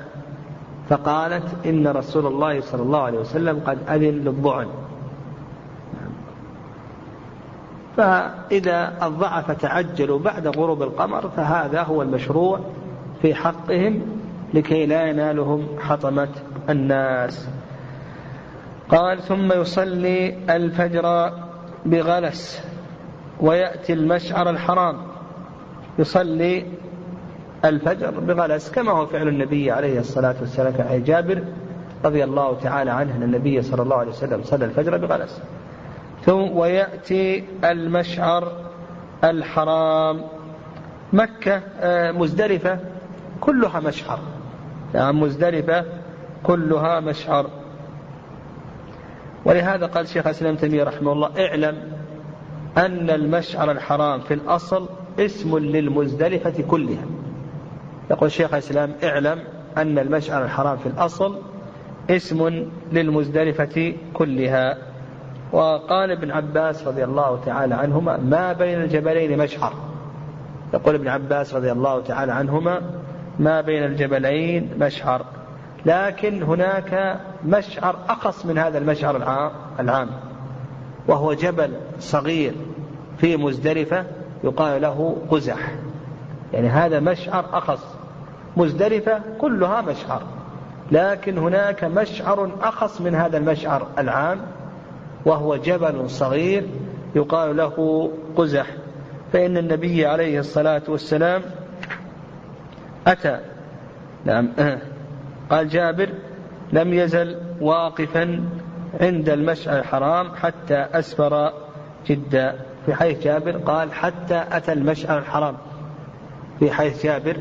فقالت 0.89 1.65
إن 1.65 1.87
رسول 1.87 2.25
الله 2.25 2.61
صلى 2.61 2.81
الله 2.81 3.01
عليه 3.01 3.19
وسلم 3.19 3.61
قد 3.67 3.77
أذن 3.89 4.15
للضعن. 4.25 4.67
فإذا 7.97 8.93
الضعف 9.03 9.51
تعجلوا 9.51 10.19
بعد 10.19 10.47
غروب 10.47 10.83
القمر 10.83 11.29
فهذا 11.29 11.81
هو 11.81 12.01
المشروع 12.01 12.59
في 13.21 13.35
حقهم 13.35 14.01
لكي 14.53 14.85
لا 14.85 15.05
ينالهم 15.05 15.67
حطمة 15.79 16.29
الناس. 16.69 17.47
قال 18.89 19.21
ثم 19.21 19.53
يصلي 19.53 20.37
الفجر 20.55 21.31
بغلس 21.85 22.63
ويأتي 23.39 23.93
المشعر 23.93 24.49
الحرام. 24.49 24.97
يصلي 25.99 26.65
الفجر 27.65 28.19
بغلس 28.19 28.71
كما 28.71 28.91
هو 28.91 29.05
فعل 29.05 29.27
النبي 29.27 29.71
عليه 29.71 29.99
الصلاة 29.99 30.35
والسلام 30.39 30.73
عن 30.79 31.03
جابر 31.03 31.43
رضي 32.05 32.23
الله 32.23 32.59
تعالى 32.59 32.91
عنه 32.91 33.15
أن 33.15 33.23
النبي 33.23 33.61
صلى 33.61 33.81
الله 33.81 33.95
عليه 33.95 34.11
وسلم 34.11 34.43
صلى 34.43 34.65
الفجر 34.65 34.97
بغلس. 34.97 35.41
ثم 36.25 36.57
ويأتي 36.57 37.43
المشعر 37.63 38.51
الحرام. 39.23 40.21
مكة 41.13 41.61
آه، 41.79 42.11
مزدلفة 42.11 42.79
كلها 43.41 43.79
مشعر. 43.79 44.19
يعني 44.93 45.13
مزدلفة 45.13 45.85
كلها 46.43 46.99
مشعر. 46.99 47.49
ولهذا 49.45 49.85
قال 49.85 50.07
شيخ 50.07 50.27
الإسلام 50.27 50.55
تيمية 50.55 50.83
رحمه 50.83 51.11
الله 51.11 51.29
اعلم 51.45 51.77
أن 52.77 53.09
المشعر 53.09 53.71
الحرام 53.71 54.19
في 54.21 54.33
الأصل 54.33 54.89
اسم 55.19 55.57
للمزدلفة 55.57 56.63
كلها. 56.69 57.05
يقول 58.11 58.31
شيخ 58.31 58.53
الإسلام 58.53 58.91
اعلم 59.03 59.39
أن 59.77 59.99
المشعر 59.99 60.43
الحرام 60.43 60.77
في 60.77 60.85
الأصل 60.85 61.37
اسم 62.09 62.67
للمزدلفة 62.91 63.93
كلها. 64.13 64.90
وقال 65.51 66.11
ابن 66.11 66.31
عباس 66.31 66.87
رضي 66.87 67.03
الله 67.03 67.39
تعالى 67.45 67.75
عنهما 67.75 68.17
ما 68.17 68.53
بين 68.53 68.81
الجبلين 68.81 69.37
مشعر. 69.37 69.73
يقول 70.73 70.95
ابن 70.95 71.07
عباس 71.07 71.53
رضي 71.53 71.71
الله 71.71 72.01
تعالى 72.01 72.31
عنهما 72.31 72.81
ما 73.39 73.61
بين 73.61 73.83
الجبلين 73.83 74.69
مشعر. 74.79 75.25
لكن 75.85 76.43
هناك 76.43 77.19
مشعر 77.45 77.95
أخص 78.09 78.45
من 78.45 78.57
هذا 78.57 78.77
المشعر 78.77 79.15
العام 79.79 80.09
وهو 81.07 81.33
جبل 81.33 81.73
صغير 81.99 82.53
في 83.17 83.37
مزدلفة 83.37 84.05
يقال 84.43 84.81
له 84.81 85.17
قزح. 85.29 85.71
يعني 86.53 86.67
هذا 86.67 86.99
مشعر 86.99 87.45
أخص 87.53 87.95
مزدلفة 88.57 89.21
كلها 89.39 89.81
مشعر 89.81 90.21
لكن 90.91 91.37
هناك 91.37 91.83
مشعر 91.83 92.49
أخص 92.61 93.01
من 93.01 93.15
هذا 93.15 93.37
المشعر 93.37 93.87
العام 93.97 94.39
وهو 95.25 95.55
جبل 95.55 96.09
صغير 96.09 96.63
يقال 97.15 97.57
له 97.57 98.11
قزح 98.35 98.67
فإن 99.33 99.57
النبي 99.57 100.05
عليه 100.05 100.39
الصلاة 100.39 100.81
والسلام 100.87 101.41
أتى 103.07 103.39
نعم 104.25 104.49
قال 105.51 105.69
جابر 105.69 106.09
لم 106.73 106.93
يزل 106.93 107.37
واقفا 107.61 108.43
عند 109.01 109.29
المشعر 109.29 109.79
الحرام 109.79 110.35
حتى 110.35 110.75
أسفر 110.93 111.53
جدا 112.07 112.55
في 112.85 112.95
حيث 112.95 113.23
جابر 113.23 113.57
قال 113.57 113.93
حتى 113.93 114.43
أتى 114.51 114.73
المشعر 114.73 115.17
الحرام 115.17 115.57
في 116.59 116.71
حيث 116.71 117.03
جابر 117.03 117.37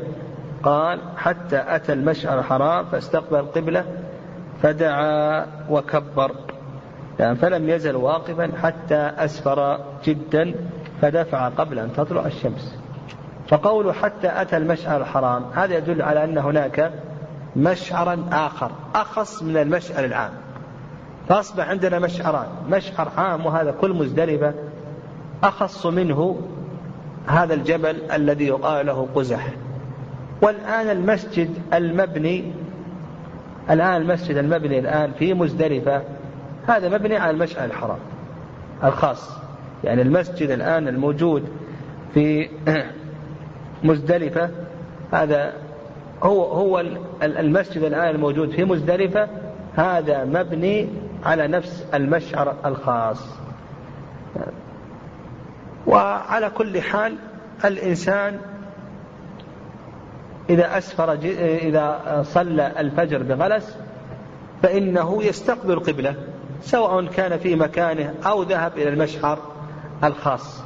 قال 0.63 0.99
حتى 1.17 1.63
أتى 1.67 1.93
المشعر 1.93 2.39
الحرام 2.39 2.85
فاستقبل 2.85 3.39
القبلة 3.39 3.85
فدعا 4.61 5.45
وكبر. 5.69 6.31
فلم 7.21 7.69
يزل 7.69 7.95
واقفا 7.95 8.51
حتى 8.63 9.11
أسفر 9.17 9.79
جدا 10.05 10.53
فدفع 11.01 11.49
قبل 11.49 11.79
أن 11.79 11.93
تطلع 11.93 12.25
الشمس. 12.25 12.75
فقوله 13.47 13.93
حتى 13.93 14.41
أتى 14.41 14.57
المشعر 14.57 15.01
الحرام 15.01 15.43
هذا 15.53 15.77
يدل 15.77 16.01
على 16.01 16.23
أن 16.23 16.37
هناك 16.37 16.93
مشعرا 17.55 18.25
آخر 18.31 18.71
أخص 18.95 19.43
من 19.43 19.57
المشعر 19.57 20.05
العام. 20.05 20.31
فأصبح 21.29 21.69
عندنا 21.69 21.99
مشعران 21.99 22.47
مشعر 22.69 23.11
عام 23.17 23.45
وهذا 23.45 23.71
كل 23.71 23.93
مزدلفة 23.93 24.53
أخص 25.43 25.85
منه 25.85 26.41
هذا 27.27 27.53
الجبل 27.53 28.11
الذي 28.11 28.47
يقال 28.47 28.85
له 28.85 29.07
قزح. 29.15 29.47
والآن 30.41 30.89
المسجد 30.89 31.49
المبني 31.73 32.51
الآن 33.69 34.01
المسجد 34.01 34.37
المبني 34.37 34.79
الآن 34.79 35.11
في 35.11 35.33
مزدلفة 35.33 36.01
هذا 36.67 36.89
مبني 36.89 37.17
على 37.17 37.31
المشعر 37.31 37.65
الحرام 37.65 37.99
الخاص. 38.83 39.29
يعني 39.83 40.01
المسجد 40.01 40.49
الآن 40.49 40.87
الموجود 40.87 41.49
في 42.13 42.49
مزدلفة 43.83 44.49
هذا 45.11 45.53
هو 46.23 46.43
هو 46.43 46.79
المسجد 47.23 47.83
الآن 47.83 48.15
الموجود 48.15 48.51
في 48.51 48.63
مزدلفة 48.63 49.27
هذا 49.75 50.25
مبني 50.25 50.89
على 51.25 51.47
نفس 51.47 51.85
المشعر 51.93 52.55
الخاص. 52.65 53.25
وعلى 55.87 56.49
كل 56.49 56.81
حال 56.81 57.15
الإنسان 57.65 58.39
إذا 60.49 60.77
أسفر 60.77 61.13
إذا 61.13 62.21
صلى 62.25 62.71
الفجر 62.79 63.23
بغلس 63.23 63.77
فإنه 64.63 65.23
يستقبل 65.23 65.71
القبلة 65.71 66.15
سواء 66.61 67.05
كان 67.05 67.39
في 67.39 67.55
مكانه 67.55 68.13
أو 68.25 68.43
ذهب 68.43 68.77
إلى 68.77 68.89
المشعر 68.89 69.39
الخاص. 70.03 70.61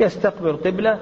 يستقبل 0.00 0.48
القبلة 0.48 0.98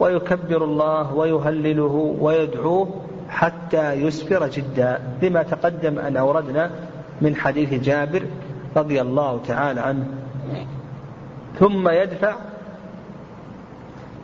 ويكبر 0.00 0.64
الله 0.64 1.14
ويهلله 1.14 2.16
ويدعوه 2.20 3.02
حتى 3.28 3.92
يسفر 3.92 4.48
جدا 4.48 5.00
لما 5.22 5.42
تقدم 5.42 5.98
أن 5.98 6.16
أوردنا 6.16 6.70
من 7.20 7.36
حديث 7.36 7.74
جابر 7.74 8.22
رضي 8.76 9.00
الله 9.00 9.40
تعالى 9.48 9.80
عنه. 9.80 10.06
ثم 11.58 11.88
يدفع 11.88 12.34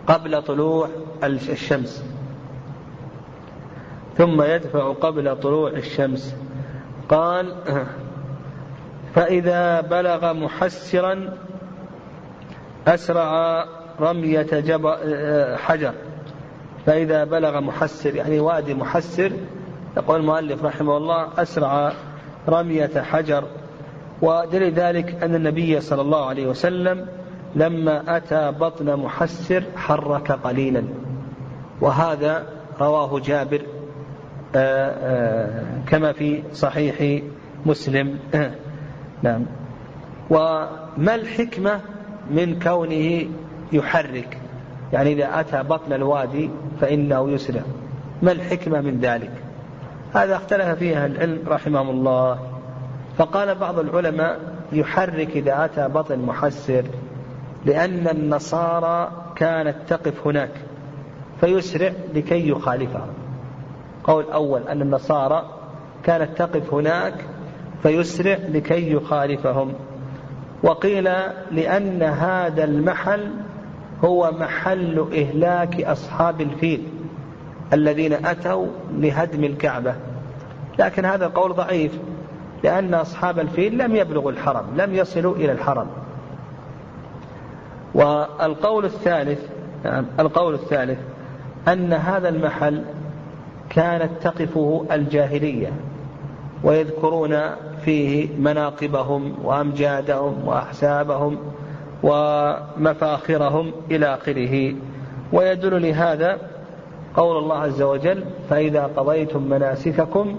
قبل 0.07 0.43
طلوع 0.43 0.89
الشمس. 1.25 2.05
ثم 4.17 4.43
يدفع 4.43 4.93
قبل 4.93 5.41
طلوع 5.41 5.71
الشمس. 5.71 6.37
قال 7.09 7.55
فإذا 9.17 9.81
بلغ 9.81 10.33
محسرا 10.33 11.33
أسرع 12.87 13.65
رمية 14.01 14.47
حجر. 15.57 15.93
فإذا 16.87 17.25
بلغ 17.25 17.61
محسر 17.61 18.15
يعني 18.15 18.41
وادي 18.41 18.75
محسر 18.75 19.33
يقول 19.97 20.21
المؤلف 20.21 20.65
رحمه 20.65 20.97
الله 20.97 21.29
أسرع 21.39 21.93
رمية 22.49 23.01
حجر. 23.01 23.45
ودليل 24.23 24.73
ذلك 24.73 25.23
أن 25.23 25.35
النبي 25.35 25.81
صلى 25.81 26.03
الله 26.03 26.27
عليه 26.27 26.47
وسلم 26.47 27.07
لما 27.55 28.17
أتى 28.17 28.53
بطن 28.61 28.97
محسر 28.97 29.63
حرك 29.77 30.33
قليلا. 30.33 30.85
وهذا 31.81 32.47
رواه 32.81 33.21
جابر 33.21 33.63
آه، 34.57 34.91
آه، 34.91 35.65
كما 35.89 36.13
في 36.13 36.43
صحيح 36.53 37.23
مسلم. 37.67 38.19
نعم. 39.23 39.43
وما 40.31 41.15
الحكمة 41.15 41.81
من 42.31 42.61
كونه 42.61 43.27
يحرك؟ 43.73 44.39
يعني 44.93 45.13
إذا 45.13 45.41
أتى 45.41 45.63
بطن 45.63 45.93
الوادي 45.93 46.51
فإنه 46.81 47.31
يسرع. 47.31 47.63
ما 48.23 48.33
الحكمة 48.33 48.81
من 48.81 49.01
ذلك؟ 49.01 49.31
هذا 50.15 50.37
اختلف 50.37 50.79
فيها 50.79 51.07
العلم 51.07 51.43
رحمهم 51.47 51.91
الله. 51.91 52.39
فقال 53.19 53.55
بعض 53.55 53.79
العلماء 53.79 54.41
يحرك 54.73 55.31
إذا 55.31 55.65
أتى 55.65 55.89
بطن 55.89 56.19
محسر 56.19 56.85
لأن 57.65 58.09
النصارى 58.09 59.11
كانت 59.37 59.77
تقف 59.89 60.27
هناك 60.27 60.51
فيسرع 61.41 61.93
لكي 62.15 62.49
يخالفها. 62.49 63.07
قول 64.05 64.25
أول 64.25 64.69
أن 64.69 64.83
النصارى 64.83 65.51
كانت 66.05 66.39
تقف 66.39 66.75
هناك 66.75 67.15
فيسرع 67.83 68.39
لكي 68.49 68.93
يخالفهم. 68.93 69.73
وقيل 70.63 71.05
لأن 71.51 72.03
هذا 72.03 72.65
المحل 72.65 73.31
هو 74.05 74.33
محل 74.39 75.07
إهلاك 75.13 75.83
أصحاب 75.83 76.41
الفيل 76.41 76.83
الذين 77.73 78.13
أتوا 78.13 78.67
لهدم 78.93 79.45
الكعبة. 79.45 79.95
لكن 80.79 81.05
هذا 81.05 81.27
القول 81.27 81.53
ضعيف 81.53 81.93
لأن 82.65 82.95
أصحاب 82.95 83.39
الفيل 83.39 83.79
لم 83.79 83.97
يبلغوا 83.97 84.31
الحرم 84.31 84.65
لم 84.77 84.95
يصلوا 84.95 85.37
إلى 85.37 85.53
الحرم. 85.53 85.87
والقول 87.95 88.85
الثالث 88.85 89.41
نعم 89.85 90.07
القول 90.21 90.55
الثالث 90.55 90.99
أن 91.69 91.93
هذا 91.93 92.29
المحل 92.29 92.85
كانت 93.71 94.11
تقفه 94.23 94.87
الجاهلية 94.93 95.73
ويذكرون 96.65 97.33
فيه 97.87 98.29
مناقبهم 98.39 99.35
وأمجادهم 99.45 100.49
وأحسابهم 100.49 101.39
ومفاخرهم 102.03 103.73
إلى 103.91 104.15
آخره. 104.15 104.75
ويدل 105.33 105.83
لهذا 105.83 106.39
قول 107.17 107.37
الله 107.39 107.57
عز 107.57 107.83
وجل 107.83 108.25
فإذا 108.51 108.91
قضيتم 108.97 109.43
مناسككم 109.43 110.37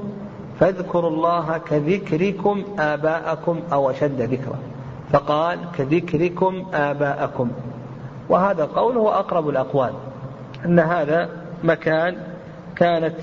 فاذكروا 0.60 1.10
الله 1.10 1.58
كذكركم 1.58 2.64
آباءكم 2.80 3.60
أو 3.74 3.90
أشد 3.90 4.22
ذكرا. 4.22 4.60
فقال 5.12 5.60
كذكركم 5.78 6.66
آباءكم. 6.74 7.52
وهذا 8.30 8.64
القول 8.64 8.98
هو 8.98 9.10
أقرب 9.10 9.50
الأقوال 9.50 9.94
أن 10.66 10.80
هذا 10.80 11.30
مكان 11.64 12.18
كانت 12.76 13.16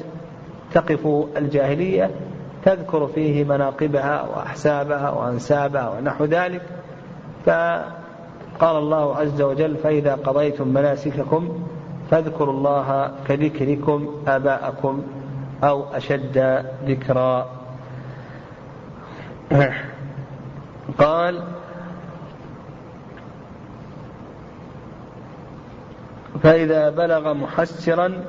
تقف 0.72 1.06
الجاهلية 1.36 2.10
تذكر 2.64 3.06
فيه 3.06 3.44
مناقبها 3.44 4.22
وأحسابها 4.22 5.10
وأنسابها 5.10 5.88
ونحو 5.88 6.24
ذلك 6.24 6.62
فقال 7.46 8.76
الله 8.76 9.16
عز 9.16 9.42
وجل 9.42 9.76
فإذا 9.76 10.14
قضيتم 10.14 10.68
مناسككم 10.68 11.66
فاذكروا 12.10 12.52
الله 12.54 13.12
كذكركم 13.28 14.14
آباءكم 14.26 15.02
أو 15.64 15.84
أشد 15.94 16.64
ذكرا. 16.86 17.46
قال 20.98 21.42
فإذا 26.42 26.90
بلغ 26.90 27.34
محسرا 27.34 28.24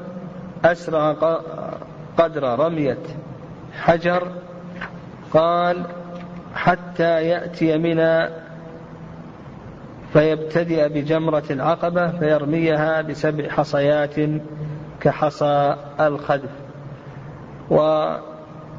أسرع 0.66 1.16
قدر 2.18 2.60
رمية 2.60 2.98
حجر 3.76 4.32
قال 5.34 5.84
حتى 6.56 7.28
يأتي 7.28 7.78
منا 7.78 8.30
فيبتدئ 10.14 10.90
بجمرة 10.90 11.44
العقبة 11.50 12.12
فيرميها 12.12 13.02
بسبع 13.02 13.50
حصيات 13.50 14.16
كحصى 15.02 15.76
الخذف 16.00 16.50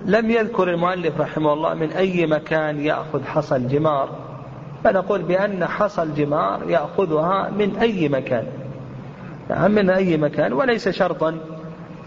لم 0.05 0.31
يذكر 0.31 0.71
المؤلف 0.71 1.21
رحمه 1.21 1.53
الله 1.53 1.75
من 1.75 1.93
أي 1.93 2.27
مكان 2.27 2.81
يأخذ 2.81 3.25
حصى 3.25 3.57
الجمار. 3.57 4.09
فنقول 4.85 5.23
بأن 5.23 5.67
حصى 5.67 6.03
الجمار 6.03 6.71
يأخذها 6.71 7.51
من 7.51 7.77
أي 7.77 8.09
مكان. 8.09 8.47
نعم 9.51 9.71
من 9.71 9.91
أي 9.91 10.17
مكان 10.17 10.53
وليس 10.53 10.89
شرطا 10.89 11.39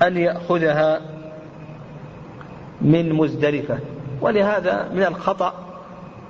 أن 0.01 0.17
يأخذها 0.17 1.01
من 2.81 3.13
مزدلفة. 3.13 3.79
ولهذا 4.21 4.89
من 4.93 5.03
الخطأ 5.03 5.53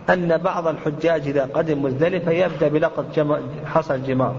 أن 0.09 0.37
بعض 0.37 0.67
الحجاج 0.67 1.27
إذا 1.27 1.49
قدم 1.53 1.83
مزدلفة 1.83 2.31
يبدأ 2.31 2.67
بلقط 2.67 3.05
حصى 3.65 3.95
الجمار 3.95 4.35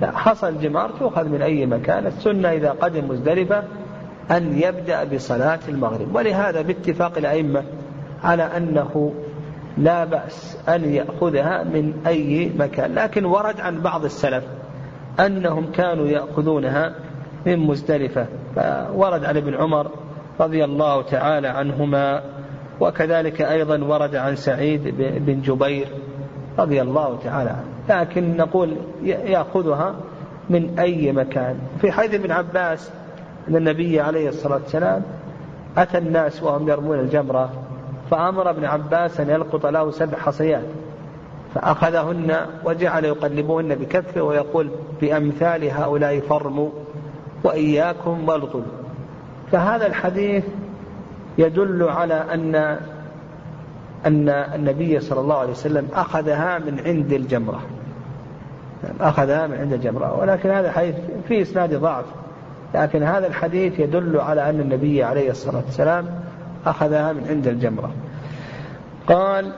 لا 0.00 0.18
حصى 0.18 0.48
الجمار 0.48 0.90
تؤخذ 0.90 1.28
من 1.28 1.42
أي 1.42 1.66
مكان. 1.66 2.06
السنة 2.06 2.52
إذا 2.52 2.70
قدم 2.70 3.08
مزدلفة 3.08 3.62
أن 4.30 4.58
يبدأ 4.58 5.04
بصلاة 5.04 5.60
المغرب. 5.68 6.14
ولهذا 6.14 6.62
باتفاق 6.62 7.18
الأئمة 7.18 7.64
على 8.24 8.42
أنه 8.42 9.14
لا 9.78 10.04
بأس 10.04 10.58
أن 10.68 10.84
يأخذها 10.94 11.62
من 11.62 11.94
أي 12.06 12.52
مكان. 12.58 12.94
لكن 12.94 13.24
ورد 13.24 13.60
عن 13.60 13.80
بعض 13.80 14.04
السلف 14.04 14.44
أنهم 15.20 15.72
كانوا 15.72 16.06
يأخذونها 16.06 16.94
من 17.46 17.58
مزدلفة. 17.58 18.26
فورد 18.54 19.24
عن 19.24 19.36
ابن 19.36 19.54
عمر 19.54 19.90
رضي 20.40 20.64
الله 20.64 21.02
تعالى 21.02 21.48
عنهما. 21.48 22.22
وكذلك 22.80 23.42
أيضا 23.42 23.84
ورد 23.84 24.16
عن 24.16 24.36
سعيد 24.36 24.94
بن 24.98 25.40
جبير 25.40 25.88
رضي 26.58 26.82
الله 26.82 27.18
تعالى 27.24 27.50
عنه. 27.50 28.00
لكن 28.00 28.36
نقول 28.36 28.76
يأخذها 29.02 29.94
من 30.50 30.78
أي 30.78 31.12
مكان. 31.12 31.58
في 31.80 31.92
حديث 31.92 32.14
ابن 32.14 32.30
عباس 32.30 32.90
أن 33.48 33.56
النبي 33.56 34.00
عليه 34.00 34.28
الصلاة 34.28 34.60
والسلام 34.62 35.02
أتى 35.76 35.98
الناس 35.98 36.42
وهم 36.42 36.68
يرمون 36.68 36.98
الجمرة 36.98 37.50
فأمر 38.10 38.50
ابن 38.50 38.64
عباس 38.64 39.20
أن 39.20 39.30
يلقط 39.30 39.66
له 39.66 39.90
سبع 39.90 40.18
حصيات 40.18 40.64
فأخذهن 41.54 42.36
وجعل 42.64 43.04
يقلبهن 43.04 43.74
بكفه 43.74 44.22
ويقول 44.22 44.70
بأمثال 45.00 45.70
هؤلاء 45.70 46.20
فرموا 46.20 46.70
وإياكم 47.44 48.28
والغل 48.28 48.62
فهذا 49.54 49.86
الحديث 49.86 50.44
يدل 51.38 51.82
على 51.82 52.14
أن 52.14 52.54
أن 54.06 54.28
النبي 54.28 55.00
صلى 55.00 55.20
الله 55.20 55.38
عليه 55.38 55.50
وسلم 55.50 55.88
أخذها 55.94 56.58
من 56.58 56.80
عند 56.86 57.12
الجمرة. 57.12 57.60
أخذها 59.00 59.46
من 59.46 59.58
عند 59.58 59.72
الجمرة. 59.72 60.20
ولكن 60.20 60.50
هذا 60.50 60.68
الحديث 60.68 60.94
في 61.28 61.42
إسناد 61.42 61.74
ضعف. 61.74 62.04
لكن 62.74 63.02
هذا 63.02 63.26
الحديث 63.26 63.80
يدل 63.80 64.20
على 64.20 64.50
أن 64.50 64.60
النبي 64.60 65.04
عليه 65.04 65.30
الصلاة 65.30 65.62
والسلام 65.66 66.06
أخذها 66.66 67.12
من 67.12 67.26
عند 67.28 67.46
الجمرة. 67.46 67.90
قال 69.06 69.52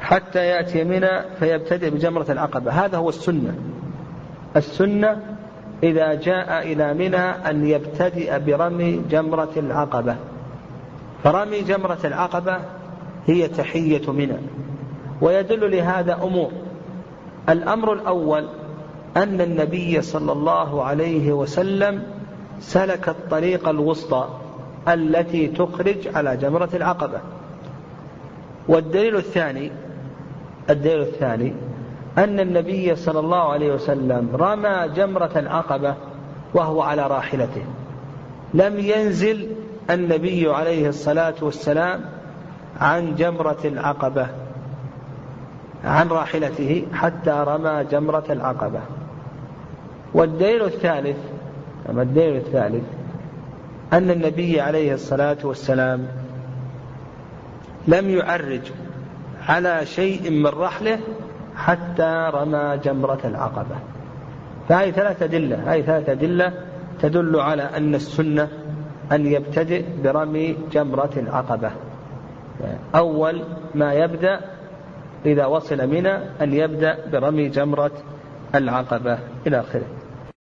حتى 0.00 0.46
يأتي 0.46 0.84
منى 0.84 1.22
فيبتدئ 1.38 1.90
بجمرة 1.90 2.26
العقبة. 2.32 2.70
هذا 2.70 2.96
هو 2.96 3.08
السنة. 3.08 3.54
السنة 4.56 5.39
إذا 5.82 6.14
جاء 6.14 6.72
إلى 6.72 6.94
منى 6.94 7.16
أن 7.16 7.66
يبتدئ 7.66 8.38
برمي 8.38 9.02
جمرة 9.10 9.50
العقبة. 9.56 10.16
فرمي 11.24 11.60
جمرة 11.60 11.98
العقبة 12.04 12.58
هي 13.26 13.48
تحية 13.48 14.12
منى. 14.12 14.36
ويدل 15.20 15.76
لهذا 15.76 16.14
أمور. 16.22 16.50
الأمر 17.48 17.92
الأول 17.92 18.48
أن 19.16 19.40
النبي 19.40 20.02
صلى 20.02 20.32
الله 20.32 20.84
عليه 20.84 21.32
وسلم 21.32 22.02
سلك 22.60 23.08
الطريق 23.08 23.68
الوسطى 23.68 24.28
التي 24.88 25.46
تخرج 25.46 26.08
على 26.14 26.36
جمرة 26.36 26.70
العقبة. 26.74 27.20
والدليل 28.68 29.16
الثاني 29.16 29.70
الدليل 30.70 31.00
الثاني 31.00 31.52
أن 32.20 32.40
النبي 32.40 32.96
صلى 32.96 33.20
الله 33.20 33.52
عليه 33.52 33.72
وسلم 33.72 34.28
رمى 34.34 34.88
جمرة 34.94 35.30
العقبة 35.36 35.94
وهو 36.54 36.82
على 36.82 37.06
راحلته. 37.06 37.64
لم 38.54 38.78
ينزل 38.78 39.48
النبي 39.90 40.52
عليه 40.52 40.88
الصلاة 40.88 41.34
والسلام 41.42 42.00
عن 42.80 43.14
جمرة 43.14 43.58
العقبة 43.64 44.26
عن 45.84 46.08
راحلته 46.08 46.86
حتى 46.92 47.44
رمى 47.46 47.84
جمرة 47.90 48.24
العقبة. 48.30 48.80
والدليل 50.14 50.64
الثالث 50.64 51.16
أما 51.90 52.02
الدليل 52.02 52.36
الثالث 52.36 52.84
أن 53.92 54.10
النبي 54.10 54.60
عليه 54.60 54.94
الصلاة 54.94 55.36
والسلام 55.44 56.06
لم 57.88 58.10
يعرج 58.10 58.60
على 59.48 59.86
شيء 59.86 60.30
من 60.30 60.46
رحله 60.46 60.98
حتى 61.66 62.30
رمى 62.34 62.80
جمرة 62.84 63.18
العقبة. 63.24 63.76
فهذه 64.68 64.90
ثلاثة 64.90 65.24
أدلة. 65.24 65.74
هذه 65.74 65.80
ثلاثة 65.80 66.12
أدلة 66.12 66.52
تدل 67.00 67.40
على 67.40 67.62
أن 67.62 67.94
السنة 67.94 68.48
أن 69.12 69.26
يبتدئ 69.26 69.84
برمي 70.04 70.56
جمرة 70.72 71.10
العقبة. 71.16 71.70
أول 72.94 73.42
ما 73.74 73.92
يبدأ 73.92 74.40
إذا 75.26 75.46
وصل 75.46 75.86
منى 75.86 76.14
أن 76.40 76.52
يبدأ 76.52 76.96
برمي 77.12 77.48
جمرة 77.48 77.92
العقبة 78.54 79.18
إلى 79.46 79.60
آخره. 79.60 79.99